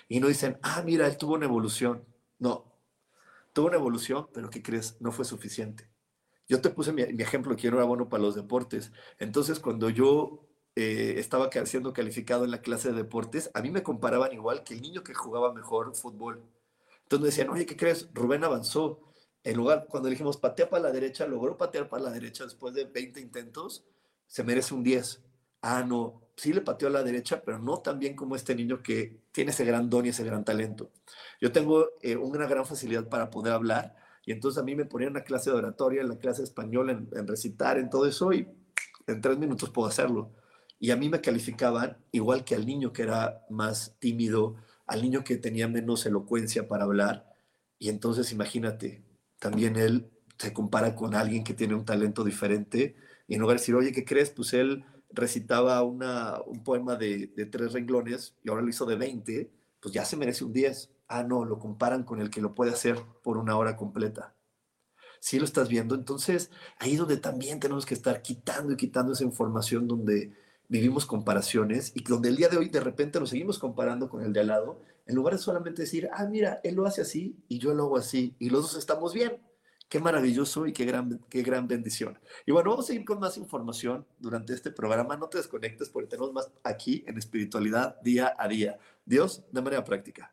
[0.09, 2.05] Y no dicen, ah, mira, él tuvo una evolución.
[2.39, 2.65] No,
[3.53, 4.97] tuvo una evolución, pero ¿qué crees?
[5.01, 5.89] No fue suficiente.
[6.49, 8.93] Yo te puse mi, ejemplo, que era bueno para los deportes.
[9.19, 13.83] Entonces, cuando yo eh, estaba siendo calificado en la clase de deportes, a mí me
[13.83, 16.43] comparaban igual que el niño que jugaba mejor fútbol.
[17.03, 18.09] Entonces me decían, oye, ¿qué crees?
[18.15, 19.01] Rubén avanzó.
[19.45, 22.85] En lugar, cuando dijimos patea para la derecha, logró patear para la derecha después de
[22.85, 23.85] 20 intentos,
[24.27, 25.21] se merece un 10.
[25.63, 28.83] Ah, no, sí le pateó a la derecha, pero no tan bien como este niño
[28.83, 30.91] que tiene ese gran don y ese gran talento.
[31.41, 35.15] Yo tengo eh, una gran facilidad para poder hablar y entonces a mí me ponían
[35.15, 38.49] la clase de oratoria, en la clase de español, en, recitar, en todo eso y
[39.07, 40.31] en tres minutos puedo hacerlo.
[40.83, 45.23] Y a mí me calificaban igual que al niño que era más tímido, al niño
[45.23, 47.37] que tenía menos elocuencia para hablar.
[47.79, 49.05] Y entonces imagínate,
[49.39, 52.97] también él se compara con alguien que tiene un talento diferente
[53.29, 54.31] y en lugar de decir, oye, ¿qué crees?
[54.31, 59.53] Pues él recitaba una, un poema de, tres renglones y ahora lo hizo de 20,
[59.79, 60.91] pues ya se merece un 10.
[61.07, 64.35] Ah, no, lo comparan con el que lo puede hacer por una hora completa.
[65.21, 65.95] Sí lo estás viendo.
[65.95, 70.42] Entonces, ahí es donde también tenemos que estar quitando y quitando esa información donde
[70.73, 74.33] vivimos comparaciones y donde el día de hoy de repente nos seguimos comparando con el
[74.33, 77.59] de al lado, en lugar de solamente decir, ah, mira, él lo hace así y
[77.59, 79.37] yo lo hago así y los dos estamos bien.
[79.91, 82.19] Qué maravilloso y qué gran, qué gran bendición.
[82.47, 85.19] Y bueno, vamos a seguir con más información durante este programa.
[85.19, 88.79] No te desconectes porque tenemos más aquí en espiritualidad día a día.
[89.05, 90.33] Dios de manera práctica.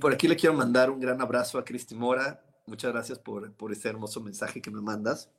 [0.00, 2.44] Por aquí le quiero mandar un gran abrazo a Cristi Mora.
[2.66, 5.30] Muchas gracias por, por ese hermoso mensaje que me mandas.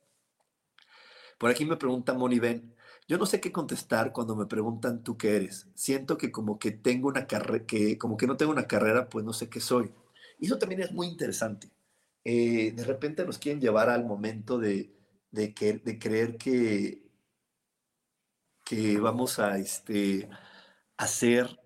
[1.38, 2.74] Por aquí me pregunta Moni Ben.
[3.08, 5.66] Yo no sé qué contestar cuando me preguntan tú qué eres.
[5.74, 9.24] Siento que como que tengo una carrera, que como que no tengo una carrera, pues
[9.24, 9.92] no sé qué soy.
[10.38, 11.70] Y eso también es muy interesante.
[12.24, 14.94] Eh, de repente nos quieren llevar al momento de,
[15.30, 17.02] de, que, de creer que,
[18.64, 20.28] que vamos a este,
[20.96, 21.61] hacer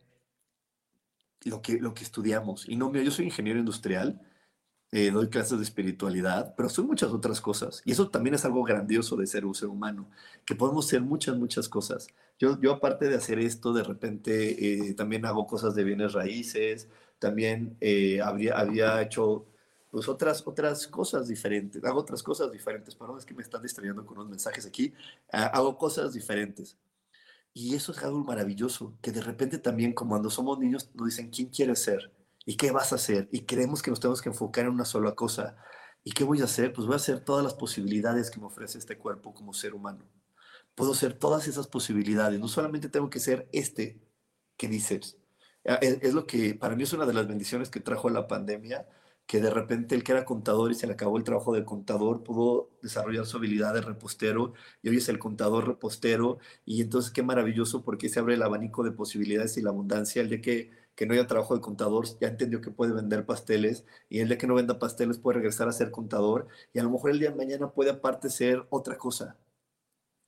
[1.50, 2.68] lo que, lo que estudiamos.
[2.68, 4.20] Y no, mira, yo soy ingeniero industrial,
[4.92, 7.82] eh, doy clases de espiritualidad, pero soy muchas otras cosas.
[7.84, 10.08] Y eso también es algo grandioso de ser un ser humano,
[10.44, 12.08] que podemos ser muchas, muchas cosas.
[12.38, 16.88] Yo, yo aparte de hacer esto, de repente eh, también hago cosas de bienes raíces,
[17.18, 19.46] también eh, habría, había hecho
[19.90, 24.04] pues otras, otras cosas diferentes, hago otras cosas diferentes, perdón, es que me están distrayendo
[24.04, 24.92] con unos mensajes aquí,
[25.32, 26.76] ah, hago cosas diferentes.
[27.58, 31.30] Y eso es algo maravilloso, que de repente también, como cuando somos niños, nos dicen,
[31.30, 32.12] ¿quién quieres ser?
[32.44, 33.30] ¿Y qué vas a hacer?
[33.32, 35.56] Y creemos que nos tenemos que enfocar en una sola cosa.
[36.04, 36.74] ¿Y qué voy a hacer?
[36.74, 40.04] Pues voy a hacer todas las posibilidades que me ofrece este cuerpo como ser humano.
[40.74, 42.38] Puedo ser todas esas posibilidades.
[42.38, 44.02] No solamente tengo que ser este
[44.58, 45.16] que dices.
[45.66, 48.28] Ah, es, es lo que para mí es una de las bendiciones que trajo la
[48.28, 48.86] pandemia,
[49.26, 52.22] que de repente el que era contador y se le acabó el trabajo de contador
[52.22, 56.38] pudo desarrollar su habilidad de repostero y hoy es el contador repostero.
[56.64, 60.22] Y entonces qué maravilloso porque se abre el abanico de posibilidades y la abundancia.
[60.22, 63.84] El día que, que no haya trabajo de contador ya entendió que puede vender pasteles
[64.08, 66.90] y el día que no venda pasteles puede regresar a ser contador y a lo
[66.90, 69.36] mejor el día de mañana puede aparte ser otra cosa.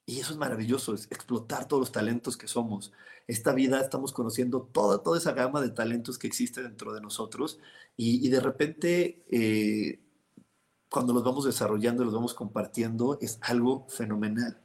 [0.07, 2.93] Y eso es maravilloso, es explotar todos los talentos que somos.
[3.29, 7.61] Esta vida estamos conociendo toda, toda esa gama de talentos que existe dentro de nosotros
[7.97, 10.01] y, y de repente eh,
[10.89, 14.61] cuando los vamos desarrollando, los vamos compartiendo, es algo fenomenal.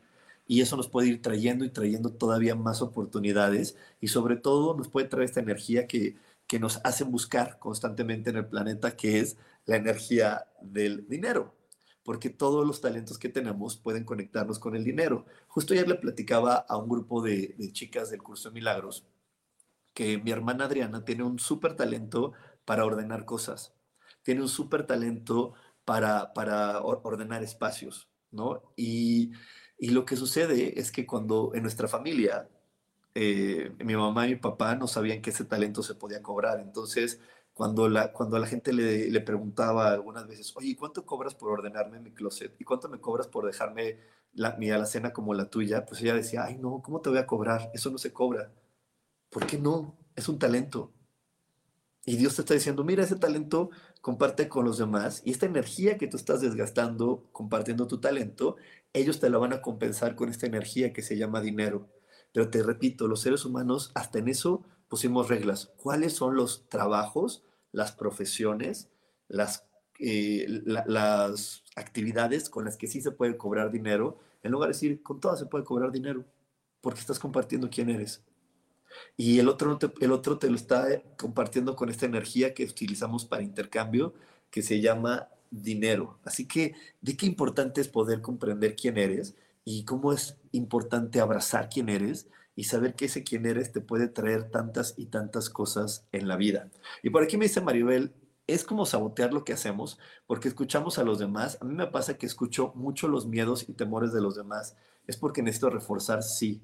[0.48, 4.90] Y eso nos puede ir trayendo y trayendo todavía más oportunidades y sobre todo nos
[4.90, 9.38] puede traer esta energía que, que nos hace buscar constantemente en el planeta, que es
[9.66, 11.54] la energía del dinero
[12.04, 15.26] porque todos los talentos que tenemos pueden conectarnos con el dinero.
[15.48, 19.08] Justo ayer le platicaba a un grupo de, chicas del curso de milagros
[19.94, 22.34] que mi hermana Adriana tiene un súper talento
[22.66, 23.74] para ordenar cosas,
[24.24, 25.54] tiene un súper talento
[25.86, 28.74] para, para ordenar espacios, ¿no?
[28.76, 29.32] Y,
[29.80, 32.50] lo que sucede es que cuando en nuestra familia,
[33.16, 37.20] eh, mi mamá y mi papá no sabían que ese talento se podía cobrar, entonces
[37.54, 42.00] cuando la, cuando la gente le, le, preguntaba algunas veces, oye, ¿cuánto cobras por ordenarme
[42.00, 42.56] mi closet?
[42.60, 44.00] ¿Y cuánto me cobras por dejarme
[44.34, 45.86] la, mi alacena como la tuya?
[45.86, 47.70] Pues ella decía, ay, no, ¿cómo te voy a cobrar?
[47.74, 48.52] Eso no se cobra.
[49.30, 49.98] ¿Por qué no?
[50.16, 50.94] Es un talento.
[52.06, 53.70] Y Dios te está diciendo, mira, ese talento
[54.02, 58.58] comparte con los demás y esta energía que tú estás desgastando compartiendo tu talento,
[58.92, 61.88] ellos te la van a compensar con esta energía que se llama dinero.
[62.34, 65.72] Pero te repito, los seres humanos hasta en eso pusimos reglas.
[65.78, 68.92] ¿Cuáles son los trabajos, las profesiones,
[69.28, 69.66] las,
[69.98, 74.20] eh, las actividades con las que sí se puede cobrar dinero?
[74.44, 76.26] En lugar de decir, con todas se puede cobrar dinero,
[76.80, 78.22] porque estás compartiendo quién eres.
[79.18, 83.42] Y el otro, el otro te lo está compartiendo con esta energía que utilizamos para
[83.42, 84.14] intercambio,
[84.52, 86.20] que se llama dinero.
[86.24, 89.36] Así que, ¿de qué importante es poder comprender quién eres
[89.66, 94.08] y cómo es importante abrazar quién eres y saber que ese quién eres te puede
[94.08, 96.70] traer tantas y tantas cosas en la vida.
[97.02, 98.14] Y por aquí me dice Maribel
[98.46, 99.98] es como sabotear lo que hacemos
[100.28, 101.58] porque escuchamos a los demás.
[101.62, 104.76] A mí me pasa que escucho mucho los miedos y temores de los demás.
[105.08, 106.62] Es porque necesito reforzar, sí.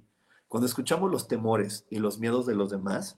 [0.48, 3.18] Cuando escuchamos los temores y los miedos de los demás,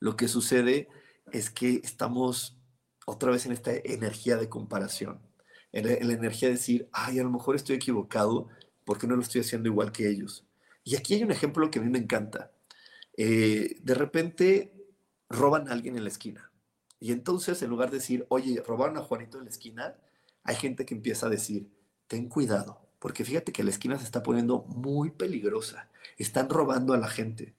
[0.00, 0.88] lo que sucede
[1.32, 2.58] es que estamos
[3.06, 5.20] otra vez en esta energía de comparación,
[5.72, 8.48] en la, energía de decir, ay, a lo mejor estoy equivocado
[8.84, 10.44] porque no lo estoy haciendo igual que ellos.
[10.84, 12.52] Y aquí hay un ejemplo que a mí me encanta.
[13.16, 14.72] Eh, de repente
[15.28, 16.50] roban a alguien en la esquina.
[17.00, 19.96] Y entonces, en lugar de decir, oye, robaron a Juanito en la esquina,
[20.42, 21.68] hay gente que empieza a decir,
[22.06, 25.90] ten cuidado, porque fíjate que la esquina se está poniendo muy peligrosa.
[26.18, 27.54] Están robando a la gente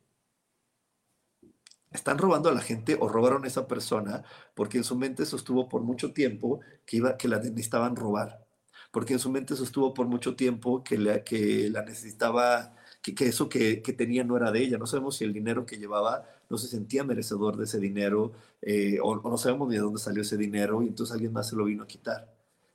[1.96, 4.24] están robando a la gente o robaron a esa persona
[4.54, 8.46] porque en su mente sostuvo por mucho tiempo que, iba, que la necesitaban robar,
[8.92, 12.76] porque en su mente sostuvo por mucho tiempo que la, que la necesitaba,
[13.14, 14.78] que, eso que, que, tenía no era de ella.
[14.78, 18.32] No sabemos si el dinero que llevaba no se sentía merecedor de ese dinero
[18.62, 21.56] eh, o, no sabemos ni de dónde salió ese dinero y entonces alguien más se
[21.56, 22.34] lo vino a quitar.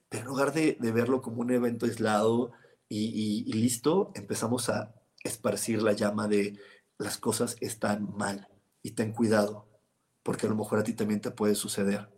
[0.09, 2.53] Pero en lugar de, de verlo como un evento aislado
[2.89, 6.59] y, y listo, empezamos a esparcir la llama de
[6.99, 8.49] las cosas están mal
[8.83, 9.67] y ten cuidado,
[10.23, 12.09] porque a lo mejor a ti también te puede suceder.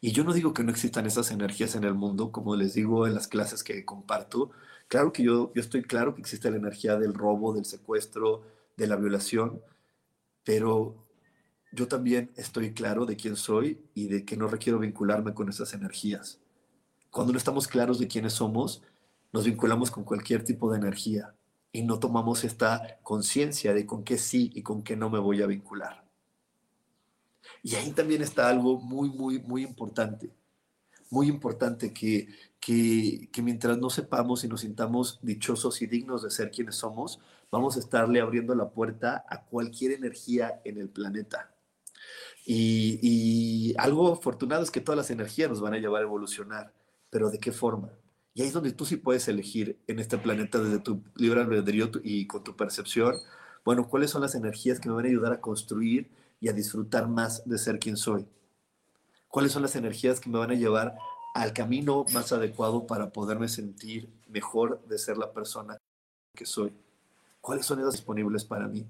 [0.00, 3.06] Y yo no digo que no existan esas energías en el mundo, como les digo
[3.06, 4.50] en las clases que comparto.
[4.88, 8.42] Claro que yo, yo estoy claro que existe la energía del robo, del secuestro,
[8.76, 9.60] de la violación,
[10.44, 11.06] pero
[11.72, 15.72] yo también estoy claro de quién soy y de que no requiero vincularme con esas
[15.74, 16.40] energías.
[17.10, 18.82] Cuando no estamos claros de quiénes somos,
[19.32, 21.34] nos vinculamos con cualquier tipo de energía
[21.72, 25.42] y no tomamos esta conciencia de con qué sí y con qué no me voy
[25.42, 26.06] a vincular.
[27.62, 30.30] Y ahí también está algo muy, muy, muy importante.
[31.16, 32.28] Muy importante que,
[32.60, 37.20] que, que mientras no sepamos y nos sintamos dichosos y dignos de ser quienes somos,
[37.50, 41.54] vamos a estarle abriendo la puerta a cualquier energía en el planeta.
[42.44, 46.74] Y, y, algo afortunado es que todas las energías nos van a llevar a evolucionar,
[47.08, 47.92] pero ¿de qué forma?
[48.34, 51.90] Y ahí es donde tú sí puedes elegir en este planeta desde tu libre albedrío
[52.04, 53.14] y con tu percepción,
[53.64, 56.10] bueno, cuáles son las energías que me van a ayudar a construir
[56.40, 58.26] y a disfrutar más de ser quien soy.
[59.28, 60.96] ¿Cuáles son las energías que me van a llevar
[61.34, 65.76] al camino más adecuado para poderme sentir mejor de ser la persona
[66.34, 66.72] que soy?
[67.40, 68.86] ¿Cuáles son esas disponibles para mí?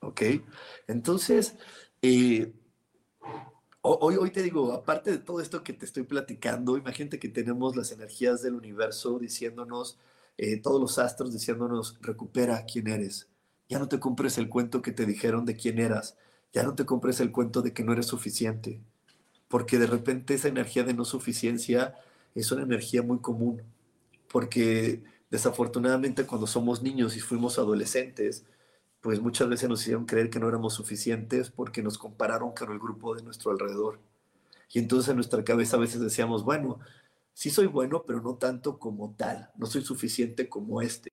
[0.00, 0.22] ¿Ok?
[0.86, 1.56] Entonces,
[2.02, 2.52] eh,
[3.86, 7.76] Hoy, hoy te digo, aparte de todo esto que te estoy platicando, imagínate que tenemos
[7.76, 9.98] las energías del universo diciéndonos,
[10.38, 13.28] eh, todos los astros diciéndonos, recupera quién eres.
[13.68, 16.16] Ya no te compres el cuento que te dijeron de quién eras.
[16.54, 18.80] Ya no te compres el cuento de que no eres suficiente.
[19.48, 21.94] Porque de repente esa energía de no suficiencia
[22.34, 23.62] es una energía muy común.
[24.28, 28.44] Porque desafortunadamente cuando somos niños y fuimos adolescentes,
[29.00, 32.78] pues muchas veces nos hicieron creer que no éramos suficientes porque nos compararon con el
[32.78, 34.00] grupo de nuestro alrededor.
[34.72, 36.78] Y entonces en nuestra cabeza a veces decíamos, bueno,
[37.34, 41.10] sí soy bueno, pero no tanto como tal, no soy suficiente como este,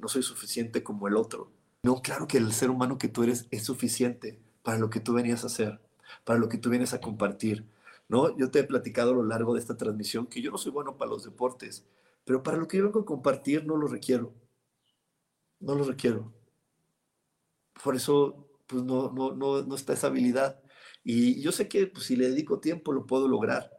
[0.00, 1.52] no soy suficiente como el otro.
[1.84, 5.12] No, claro que el ser humano que tú eres es suficiente para lo que tú
[5.12, 5.80] venías a hacer,
[6.24, 7.64] para lo que tú vienes a compartir.
[8.08, 8.36] ¿no?
[8.36, 10.96] Yo te he platicado a lo largo de esta transmisión que yo no soy bueno
[10.96, 11.86] para los deportes,
[12.24, 14.34] pero para lo que yo vengo a compartir no lo requiero.
[15.60, 16.32] No lo requiero
[17.82, 20.60] por eso pues no, no, no, no está esa habilidad.
[21.02, 23.70] Y yo sé que pues, si le dedico tiempo lo puedo lograr,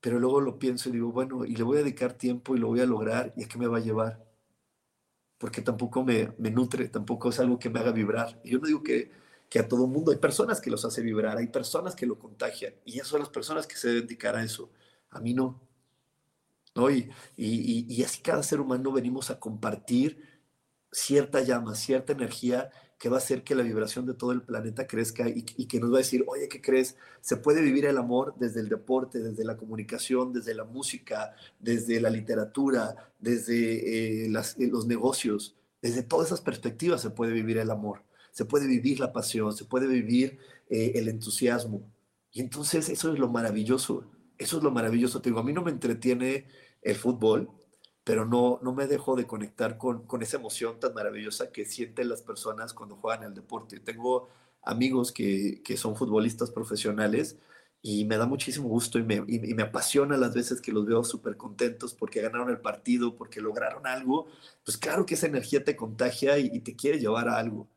[0.00, 2.68] pero luego lo pienso y digo, bueno, y le voy a dedicar tiempo y lo
[2.68, 4.24] voy a lograr, ¿y a qué me va a llevar?
[5.38, 8.40] Porque tampoco me, me nutre, tampoco es algo que me haga vibrar.
[8.44, 9.10] Y yo no digo que,
[9.48, 12.74] que a todo mundo, hay personas que los hace vibrar, hay personas que lo contagian,
[12.84, 14.70] y esas son las personas que se deben dedicar a eso.
[15.10, 15.60] A mí no.
[16.74, 16.90] ¿No?
[16.90, 20.22] Y, y, y así cada ser humano venimos a compartir
[20.92, 24.86] cierta llama, cierta energía que va a hacer que la vibración de todo el planeta
[24.86, 26.96] crezca y, que nos va a decir, oye, ¿qué crees?
[27.20, 32.00] Se puede vivir el amor desde el deporte, desde la comunicación, desde la música, desde
[32.00, 37.70] la literatura, desde eh, eh, los negocios, desde todas esas perspectivas se puede vivir el
[37.70, 38.02] amor,
[38.32, 40.38] se puede vivir la pasión, se puede vivir
[40.70, 41.82] eh, el entusiasmo.
[42.32, 44.04] Y entonces eso es lo maravilloso,
[44.36, 45.20] eso es lo maravilloso.
[45.20, 46.46] Te digo, a mí no me entretiene
[46.82, 47.50] el fútbol,
[48.04, 52.08] pero no, no me dejo de conectar con, con esa emoción tan maravillosa que sienten
[52.08, 53.80] las personas cuando juegan el deporte.
[53.80, 54.28] Tengo
[54.62, 57.36] amigos que, que son futbolistas profesionales
[57.80, 61.04] y me da muchísimo gusto y me, y, me apasiona las veces que los veo
[61.04, 64.26] súper contentos porque ganaron el partido, porque lograron algo.
[64.64, 67.68] Pues claro que esa energía te contagia y, y te quiere llevar a algo.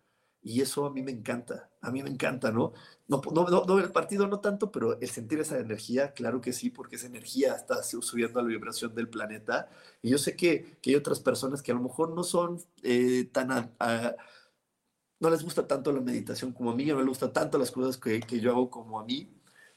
[0.44, 2.74] Y eso a mí me encanta, a mí me encanta, ¿no?
[3.08, 6.72] No, no, no, el partido no tanto, pero el sentir esa energía, claro que sí,
[6.72, 9.70] porque esa energía está subiendo a la vibración del planeta.
[10.02, 13.30] Y yo sé que, que hay otras personas que a lo mejor no son eh,
[13.32, 13.72] tan
[15.22, 17.98] no les gusta tanto la meditación como a mí, no les gusta tanto las cosas
[17.98, 19.30] que, que yo hago como a mí,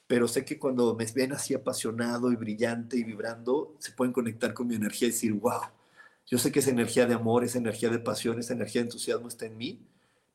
[0.07, 4.55] pero sé que cuando me ven así apasionado y brillante y vibrando, se pueden conectar
[4.55, 5.61] con mi energía y decir, wow,
[6.27, 9.29] yo sé que esa energía de amor, esa energía de pasión, esa energía de entusiasmo
[9.29, 9.87] está en mí,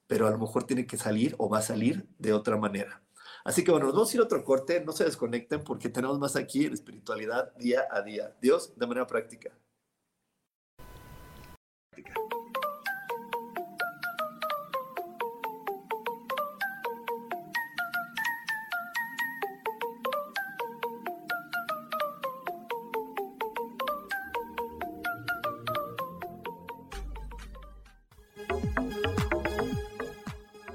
[0.09, 3.03] pero a lo mejor tiene que salir o va a salir de otra manera.
[3.45, 6.17] Así que bueno, nos vamos a ir a otro corte, no se desconecten porque tenemos
[6.17, 8.35] más aquí en espiritualidad día a día.
[8.41, 9.51] Dios, de manera práctica.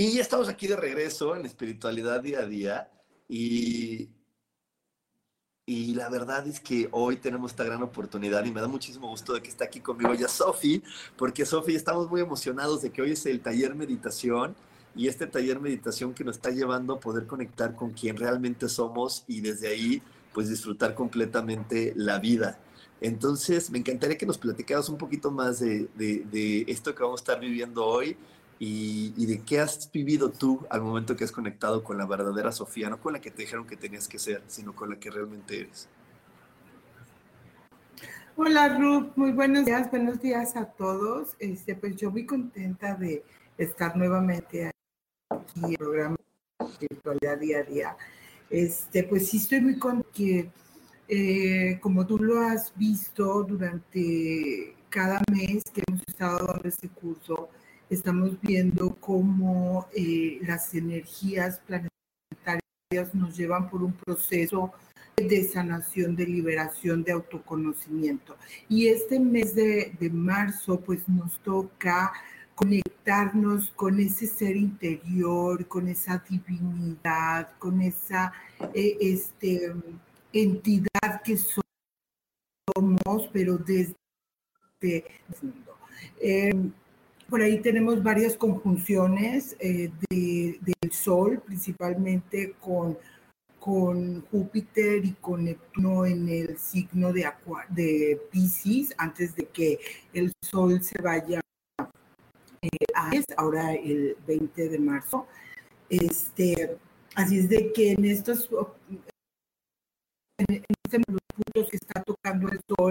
[0.00, 2.90] Y ya estamos aquí de regreso en espiritualidad día a día
[3.28, 4.08] y,
[5.66, 9.34] y la verdad es que hoy tenemos esta gran oportunidad y me da muchísimo gusto
[9.34, 10.82] de que esté aquí conmigo ya Sofi,
[11.18, 14.56] porque Sofi estamos muy emocionados de que hoy es el taller meditación
[14.96, 19.24] y este taller meditación que nos está llevando a poder conectar con quien realmente somos
[19.28, 22.58] y desde ahí pues disfrutar completamente la vida.
[23.02, 27.24] Entonces me encantaría que nos platicaras un poquito más de, de esto que vamos a
[27.24, 28.16] estar viviendo hoy
[28.62, 32.90] y, de qué has vivido tú al momento que has conectado con la verdadera Sofía,
[32.90, 35.62] no con la que te dijeron que tenías que ser, sino con la que realmente
[35.62, 35.88] eres.
[38.36, 41.36] Hola Ruth, muy buenos días, buenos días a todos.
[41.38, 43.24] Este, pues yo muy contenta de
[43.56, 44.70] estar nuevamente
[45.30, 46.16] aquí en el programa
[46.58, 47.96] de Virtualidad Día a Día.
[48.50, 50.50] Este, pues sí estoy muy contenta que,
[51.08, 57.48] eh, como tú lo has visto durante cada mes que hemos estado dando este curso,
[57.90, 61.90] estamos viendo cómo eh, las energías planetarias
[63.14, 64.72] nos llevan por un proceso
[65.16, 68.36] de sanación, de liberación, de autoconocimiento.
[68.68, 72.12] Y este mes de, marzo, pues nos toca
[72.54, 78.32] conectarnos con ese ser interior, con esa divinidad, con esa
[78.72, 79.72] eh, este,
[80.32, 81.64] entidad que somos,
[83.32, 83.96] pero desde
[84.80, 85.04] el
[85.42, 85.76] mundo.
[86.20, 86.70] Eh,
[87.30, 92.98] por ahí tenemos varias conjunciones eh, del Sol, principalmente con,
[93.60, 97.30] con Júpiter y con Neptuno en el signo de,
[97.68, 99.78] de Pisces, antes de que
[100.12, 101.40] el Sol se vaya
[102.62, 105.28] eh, a ahora el 20 de marzo.
[105.88, 106.76] Este,
[107.14, 108.50] así es de que en estos
[110.38, 112.90] en, estos puntos que está tocando el Sol,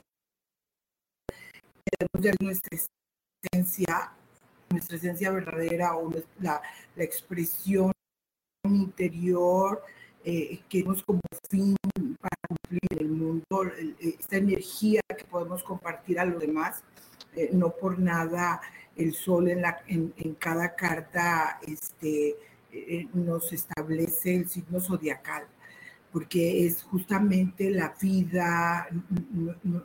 [1.83, 2.79] tenemos ver nuestra
[3.43, 4.13] esencia
[4.69, 6.61] nuestra esencia verdadera o la,
[6.95, 7.91] la expresión
[8.63, 9.83] interior
[10.23, 11.75] eh, que tenemos como fin
[12.19, 16.83] para cumplir el mundo, esta energía que podemos compartir a los demás.
[17.35, 18.59] Eh, no por nada
[18.95, 22.35] el sol en, la, en, cada carta este,
[22.71, 25.45] eh, nos establece el signo zodiacal,
[26.11, 28.87] porque es justamente la vida,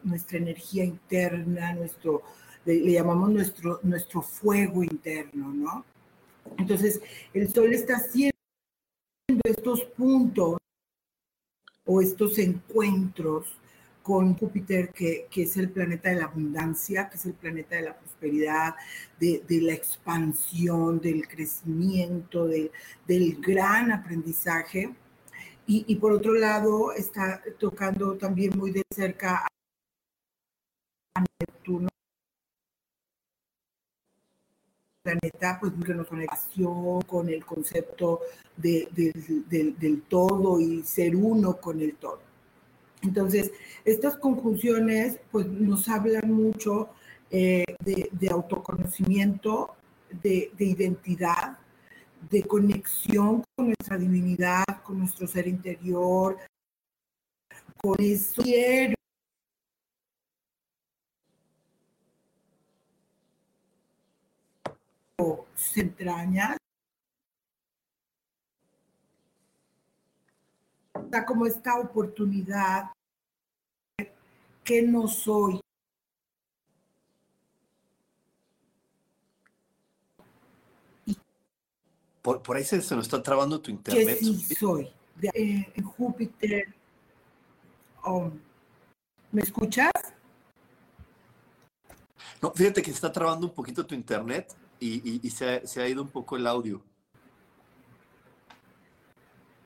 [0.03, 2.23] nuestra energía interna, nuestro,
[2.65, 5.85] le, llamamos nuestro, nuestro fuego interno, ¿no?
[6.59, 7.01] Entonces,
[7.33, 8.35] el Sol está haciendo
[9.45, 10.59] estos puntos
[11.87, 13.57] o estos encuentros
[14.03, 17.97] con Júpiter, que, es el planeta de la abundancia, que es el planeta de la
[17.99, 18.75] prosperidad,
[19.19, 24.95] de, la expansión, del crecimiento, del gran aprendizaje.
[25.67, 29.47] y, por otro lado está tocando también muy de cerca
[31.15, 31.89] a Neptuno,
[35.05, 38.21] planeta, pues que nos conexión con el concepto
[38.57, 38.89] de,
[39.79, 42.21] del todo y ser uno con el todo.
[43.03, 43.53] Entonces,
[43.85, 46.89] estas conjunciones pues nos hablan mucho
[47.31, 49.75] eh, de, autoconocimiento,
[50.23, 51.59] de, identidad,
[52.31, 56.39] de conexión con nuestra divinidad, con nuestro ser interior,
[57.77, 58.43] con eso
[65.55, 66.57] se entraña
[71.25, 72.91] como esta oportunidad
[74.65, 75.61] que no soy.
[82.21, 84.19] Por, por ahí se, nos está trabando tu internet.
[84.19, 84.91] Que sí soy.
[85.23, 86.75] Eh, en Júpiter.
[88.03, 88.31] Oh,
[89.31, 89.93] ¿Me escuchas?
[92.43, 94.55] No, fíjate que se está trabando un poquito tu internet
[94.85, 96.83] y, se, ha, ido un poco el audio.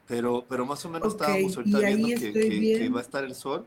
[0.06, 3.66] Pero, pero más o menos estábamos ahorita viendo que, va a estar el sol.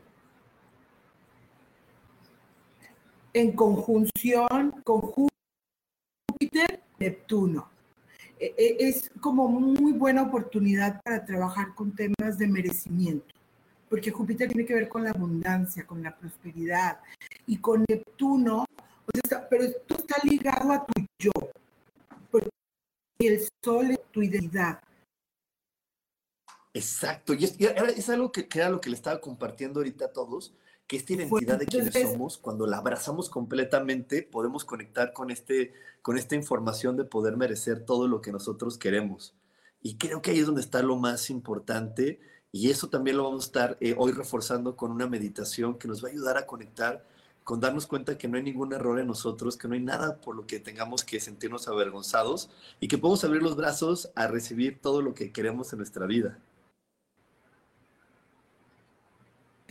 [3.34, 7.70] En conjunción con Júpiter, Neptuno.
[8.38, 13.34] E, e, es como muy buena oportunidad para trabajar con temas de merecimiento,
[13.88, 16.98] porque Júpiter tiene que ver con la abundancia, con la prosperidad,
[17.46, 18.64] y con Neptuno
[19.48, 21.30] pero esto está ligado a tu yo,
[22.30, 22.48] porque
[23.18, 24.80] el sol es tu identidad.
[26.74, 30.54] Exacto, y es, algo que, era lo que le estaba compartiendo ahorita a todos,
[30.86, 36.16] que esta identidad de quienes somos, cuando la abrazamos completamente, podemos conectar con, este, con
[36.16, 39.34] esta información de poder merecer todo lo que nosotros queremos.
[39.82, 42.20] Y creo que ahí es donde está lo más importante,
[42.52, 46.02] y eso también lo vamos a estar eh, hoy reforzando con una meditación que nos
[46.02, 47.04] va a ayudar a conectar
[47.44, 50.36] con darnos cuenta que no hay ningún error en nosotros, que no hay nada por
[50.36, 55.02] lo que tengamos que sentirnos avergonzados y que podemos abrir los brazos a recibir todo
[55.02, 56.38] lo que queremos en nuestra vida.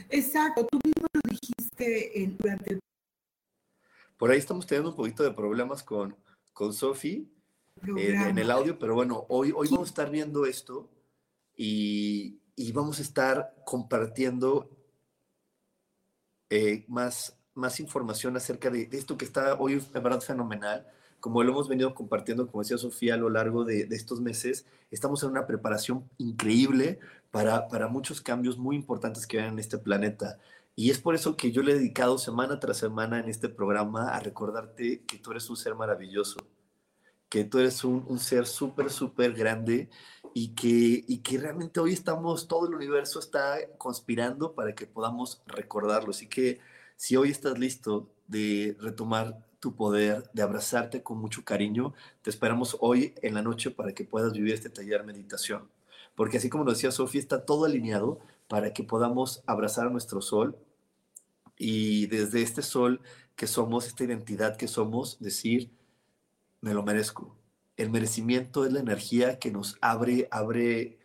[0.09, 2.79] Exacto, tú mismo lo dijiste durante el...
[4.17, 6.15] Por ahí estamos teniendo un poquito de problemas con,
[6.51, 7.31] con Sofi
[7.97, 10.89] eh, en el audio, pero bueno, hoy, hoy vamos a estar viendo esto
[11.55, 14.69] y, y vamos a estar compartiendo
[16.49, 20.87] eh, más más información acerca de, esto que está hoy en verdad fenomenal.
[21.19, 25.21] Como lo hemos venido compartiendo, como decía Sofía, a lo largo de, estos meses, estamos
[25.23, 26.99] en una preparación increíble
[27.29, 30.39] para, para muchos cambios muy importantes que vienen en este planeta.
[30.75, 34.09] Y es por eso que yo le he dedicado semana tras semana en este programa
[34.09, 36.39] a recordarte que tú eres un ser maravilloso,
[37.29, 39.89] que tú eres un, un ser súper, súper grande
[40.33, 45.41] y que, y que realmente hoy estamos, todo el universo está conspirando para que podamos
[45.45, 46.11] recordarlo.
[46.11, 46.59] Así que
[47.01, 52.77] si hoy estás listo de retomar tu poder, de abrazarte con mucho cariño, te esperamos
[52.79, 55.67] hoy en la noche para que puedas vivir este taller meditación.
[56.13, 60.21] Porque así como lo decía Sofía, está todo alineado para que podamos abrazar a nuestro
[60.21, 60.55] sol
[61.57, 63.01] y desde este sol
[63.35, 65.71] que somos, esta identidad que somos, decir,
[66.61, 67.35] me lo merezco.
[67.77, 70.99] El merecimiento es la energía que nos abre, abre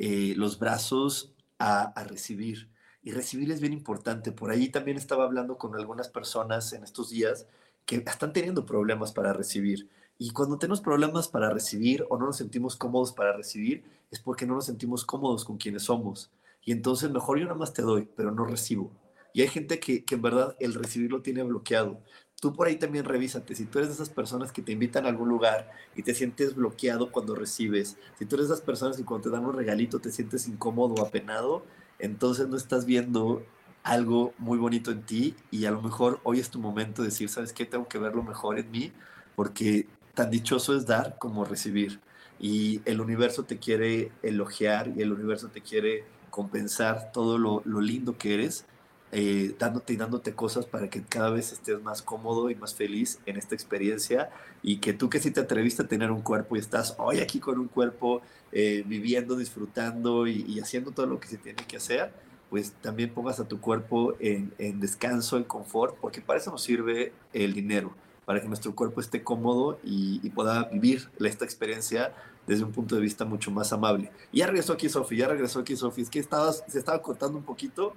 [0.00, 2.68] eh, los brazos a recibir
[3.02, 4.32] y recibir es bien importante.
[4.32, 7.46] Por ahí también estaba hablando con algunas personas en estos días
[7.86, 9.88] que están teniendo problemas para recibir.
[10.18, 14.46] Y cuando tenemos problemas para recibir o no nos sentimos cómodos para recibir, es porque
[14.46, 16.30] no nos sentimos cómodos con quienes somos.
[16.64, 18.90] Y entonces mejor yo nada más te doy, pero no recibo.
[19.32, 22.02] Y hay gente que, que en verdad el recibir lo tiene bloqueado.
[22.40, 23.54] Tú por ahí también revísate.
[23.54, 26.54] Si tú eres de esas personas que te invitan a algún lugar y te sientes
[26.54, 29.98] bloqueado cuando recibes, si tú eres de esas personas que cuando te dan un regalito
[29.98, 31.64] te sientes incómodo o apenado,
[31.98, 33.44] entonces no estás viendo
[33.82, 37.28] algo muy bonito en ti y a lo mejor hoy es tu momento de decir,
[37.28, 37.64] ¿sabes qué?
[37.64, 38.92] Tengo que ver lo mejor en mí
[39.34, 42.00] porque tan dichoso es dar como recibir.
[42.40, 48.18] Y el universo te quiere elogiar y el universo te quiere compensar todo lo, lindo
[48.18, 48.66] que eres,
[49.10, 53.20] eh, dándote y dándote cosas para que cada vez estés más cómodo y más feliz
[53.24, 54.28] en esta experiencia
[54.62, 57.40] y que tú que sí te atreviste a tener un cuerpo y estás hoy aquí
[57.40, 58.20] con un cuerpo
[58.52, 62.12] eh, viviendo, disfrutando y, haciendo todo lo que se tiene que hacer,
[62.50, 67.12] pues también pongas a tu cuerpo en, descanso, en confort, porque para eso nos sirve
[67.32, 67.94] el dinero,
[68.26, 72.14] para que nuestro cuerpo esté cómodo y, pueda vivir esta experiencia
[72.46, 74.10] desde un punto de vista mucho más amable.
[74.32, 77.38] Y ya regresó aquí Sofi, ya regresó aquí Sofi, es que estabas, se estaba cortando
[77.38, 77.94] un poquito,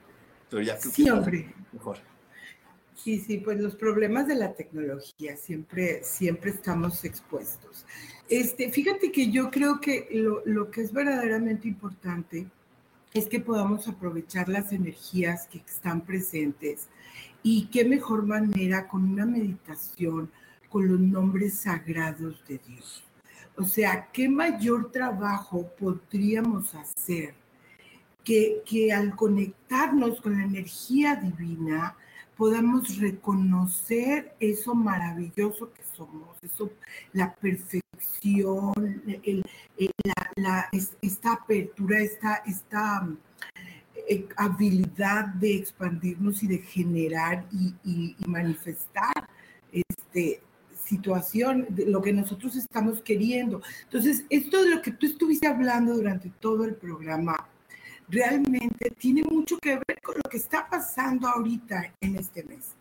[0.51, 1.55] pero ya creo hombre.
[1.71, 1.97] mejor.
[2.93, 7.85] Sí, sí, pues los problemas de la tecnología siempre, siempre estamos expuestos.
[8.29, 12.47] Este, fíjate que yo creo que lo, que es verdaderamente importante
[13.13, 16.89] es que podamos aprovechar las energías que están presentes
[17.41, 20.29] y qué mejor manera con una meditación
[20.69, 23.03] con los nombres sagrados de Dios.
[23.55, 27.40] O sea, ¿qué mayor trabajo podríamos hacer
[28.23, 31.95] que, que al conectarnos con la energía divina
[32.41, 36.71] podamos reconocer eso maravilloso que somos, eso,
[37.13, 38.73] la perfección,
[41.01, 43.07] esta apertura, esta, esta
[44.07, 49.29] eh, habilidad de expandirnos y de generar y, manifestar
[49.71, 50.41] este,
[50.83, 53.61] situación, lo que nosotros estamos queriendo.
[53.83, 57.47] Entonces, esto de lo que tú estuviste hablando durante todo el programa,
[58.11, 62.75] realmente tiene mucho que ver con lo que está pasando ahorita en este mes,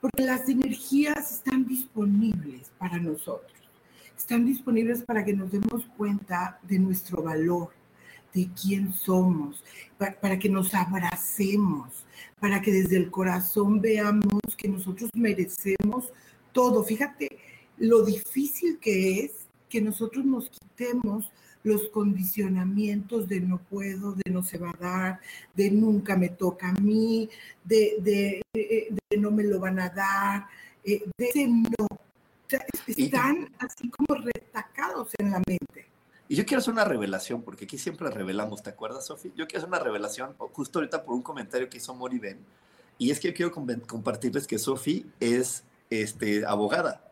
[0.00, 3.52] porque las energías están disponibles para nosotros,
[4.16, 7.70] están disponibles para que nos demos cuenta de nuestro valor,
[8.34, 9.64] de quién somos,
[9.96, 12.04] para, para, que nos abracemos,
[12.38, 16.12] para que desde el corazón veamos que nosotros merecemos
[16.52, 16.82] todo.
[16.82, 17.38] Fíjate
[17.78, 21.30] lo difícil que es que nosotros nos quitemos
[21.64, 25.20] los condicionamientos de no puedo, de no se va a dar,
[25.54, 27.28] de nunca me toca a mí,
[27.64, 28.42] de,
[29.18, 30.46] no me lo van a dar,
[30.84, 31.86] eh, de ese no.
[32.86, 35.86] están así como retacados en la mente.
[36.28, 39.32] Y yo quiero hacer una revelación, porque aquí siempre revelamos, ¿te acuerdas, Sofi?
[39.34, 42.38] Yo quiero hacer una revelación justo ahorita por un comentario que hizo Mori Ben,
[42.98, 43.52] y es que yo quiero
[43.86, 47.10] compartirles que Sofi es este, abogada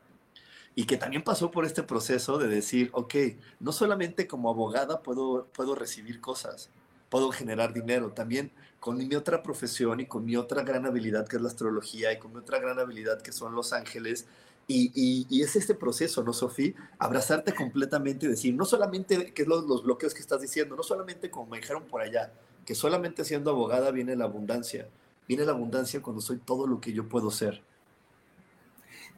[0.74, 3.14] y que también pasó por este proceso de decir, ok,
[3.60, 6.70] no solamente como abogada puedo, puedo recibir cosas,
[7.10, 11.36] puedo generar dinero, también con mi otra profesión y con mi otra gran habilidad que
[11.36, 14.26] es la astrología y con mi otra gran habilidad que son los ángeles.
[14.66, 16.72] Y, y, es este proceso, ¿no, Sofía?
[16.98, 20.82] Abrazarte completamente y decir, no solamente, que es los, los bloqueos que estás diciendo, no
[20.82, 22.32] solamente como me dijeron por allá,
[22.64, 24.88] que solamente siendo abogada viene la abundancia,
[25.28, 27.60] viene la abundancia cuando soy todo lo que yo puedo ser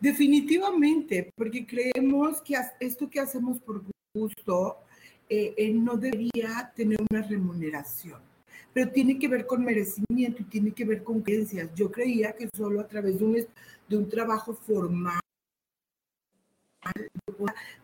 [0.01, 3.83] Definitivamente, porque creemos que esto que hacemos por
[4.15, 4.79] gusto
[5.29, 8.21] eh, eh, no debería tener una remuneración,
[8.73, 11.71] pero tiene que ver con merecimiento y tiene que ver con creencias.
[11.75, 13.47] Yo creía que solo a través de un,
[13.89, 15.21] de un trabajo formal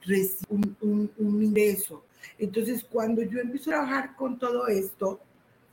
[0.03, 2.05] recibir un, un ingreso.
[2.39, 5.21] Entonces, cuando yo empiezo a trabajar con todo esto,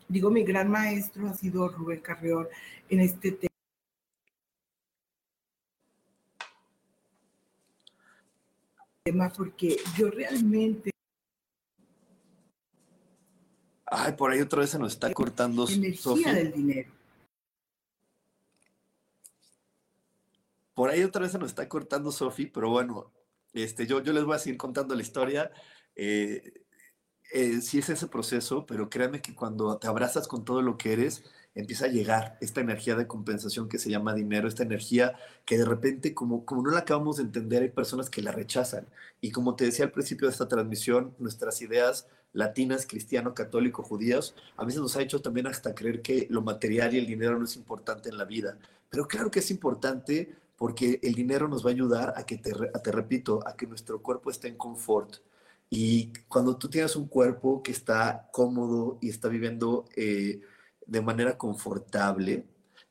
[0.08, 2.48] digo, mi gran maestro ha sido Rubén Carreón
[2.90, 3.47] en este tema
[9.36, 10.92] porque yo realmente...
[13.86, 15.68] Ay, por ahí otra vez se nos está cortando.
[15.70, 16.92] Energía del dinero.
[20.74, 23.12] Por ahí otra vez se nos está cortando Sofi, pero bueno,
[23.54, 25.52] este, yo, yo les voy a seguir contando la historia.
[25.96, 26.66] Eh,
[27.34, 30.94] eh, sí es ese proceso, pero créanme que cuando te abrazas con todo lo que
[30.94, 31.24] eres,
[31.56, 35.16] empieza a llegar esta energía de compensación que se llama dinero, esta energía
[35.46, 38.88] que de repente, como, como no la acabamos de entender, hay personas que la rechazan.
[39.22, 44.36] Y como te decía al principio de esta transmisión, nuestras ideas latinas, cristiano, católico, judíos,
[44.56, 47.46] a veces nos ha hecho también hasta creer que lo material y el dinero no
[47.46, 48.58] es importante en la vida.
[48.90, 52.52] Pero claro que es importante porque el dinero nos va a ayudar a que, te,
[52.54, 55.18] te repito, a que nuestro cuerpo esté en confort.
[55.70, 59.86] Y cuando tú tienes un cuerpo que está cómodo y está viviendo...
[59.96, 60.42] Eh,
[60.88, 62.46] de manera confortable,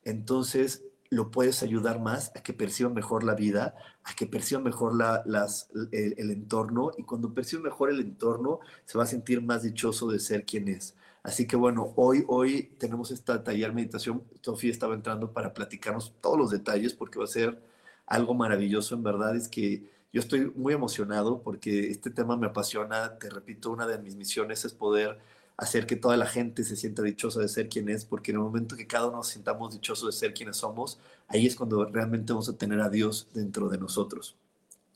[0.05, 3.74] entonces lo puedes ayudar más a que perciba mejor la vida,
[4.05, 8.99] a que perciba mejor la, las, el, entorno y cuando perciba mejor el entorno se
[8.99, 10.95] va a sentir más dichoso de ser quien es.
[11.22, 14.22] Así que bueno, hoy, hoy tenemos esta taller meditación.
[14.43, 17.61] Sofía estaba entrando para platicarnos todos los detalles porque va a ser
[18.07, 18.95] algo maravilloso.
[18.95, 23.18] En verdad es que yo estoy muy emocionado porque este tema me apasiona.
[23.18, 25.18] Te repito, una de mis misiones es poder
[25.58, 28.42] hacer que toda la gente se sienta dichosa de ser quien es, porque en el
[28.42, 30.98] momento que cada uno nos sintamos dichosos de ser quienes somos,
[31.28, 34.36] ahí es cuando realmente vamos a tener a Dios dentro de nosotros.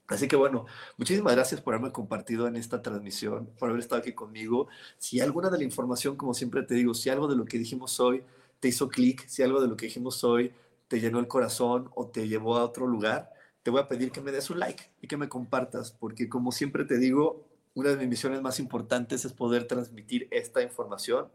[0.06, 0.64] Así que bueno,
[0.96, 4.68] muchísimas gracias por haberme compartido en esta transmisión, por haber estado aquí conmigo.
[4.96, 8.00] Si alguna de la información, como siempre te digo, si algo de lo que dijimos
[8.00, 8.22] hoy
[8.58, 10.54] te hizo clic, si algo de lo que dijimos hoy
[10.88, 13.30] te llenó el corazón o te llevó a otro lugar,
[13.62, 16.52] te voy a pedir que me des un like y que me compartas, porque como
[16.52, 21.28] siempre te digo, una de mis misiones más importantes es poder transmitir esta información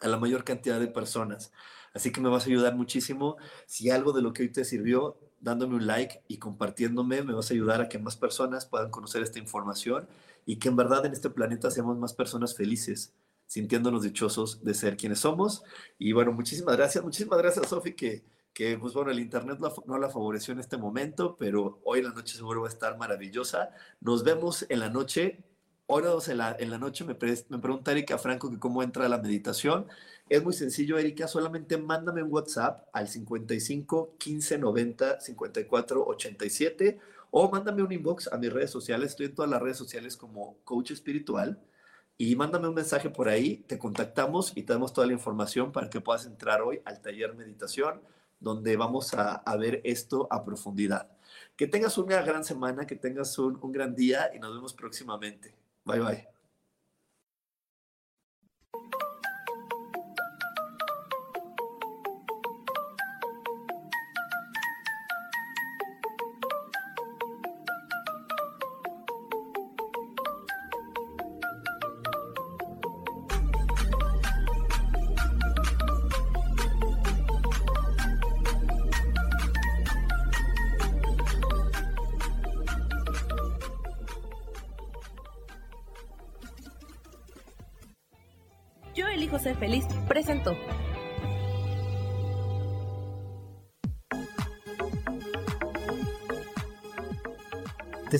[0.00, 1.52] a la mayor cantidad de personas.
[1.94, 3.36] Así que me vas a ayudar muchísimo.
[3.66, 7.50] Si algo de lo que hoy te sirvió, dándome un like y compartiéndome, me vas
[7.50, 10.06] a ayudar a que más personas puedan conocer esta información
[10.46, 13.14] y que en verdad en este planeta seamos más personas felices,
[13.46, 15.64] sintiéndonos dichosos de ser quienes somos.
[15.98, 17.02] Y bueno, muchísimas gracias.
[17.02, 18.24] Muchísimas gracias, Sofi, que,
[18.58, 22.36] que pues bueno, el Internet no la favoreció en este momento, pero hoy la noche
[22.36, 23.70] seguro va a estar maravillosa.
[24.00, 25.44] Nos vemos en la noche
[25.88, 27.16] en la, en la noche me,
[27.50, 29.86] me pregunta Erika Franco que cómo entra la meditación.
[30.28, 36.98] Es muy sencillo, Erika, solamente mándame un WhatsApp al 55 15 90 54 87
[37.30, 39.10] o mándame un inbox a mis redes sociales.
[39.10, 41.60] Estoy en todas las redes sociales como coach espiritual
[42.16, 45.88] y mándame un mensaje por ahí, te contactamos y te damos toda la información para
[45.88, 48.00] que puedas entrar hoy al taller meditación
[48.40, 51.08] donde vamos a, ver esto a profundidad.
[51.56, 55.54] Que tengas una gran semana, que tengas un, un gran día y nos vemos próximamente.
[55.84, 56.37] Bye bye.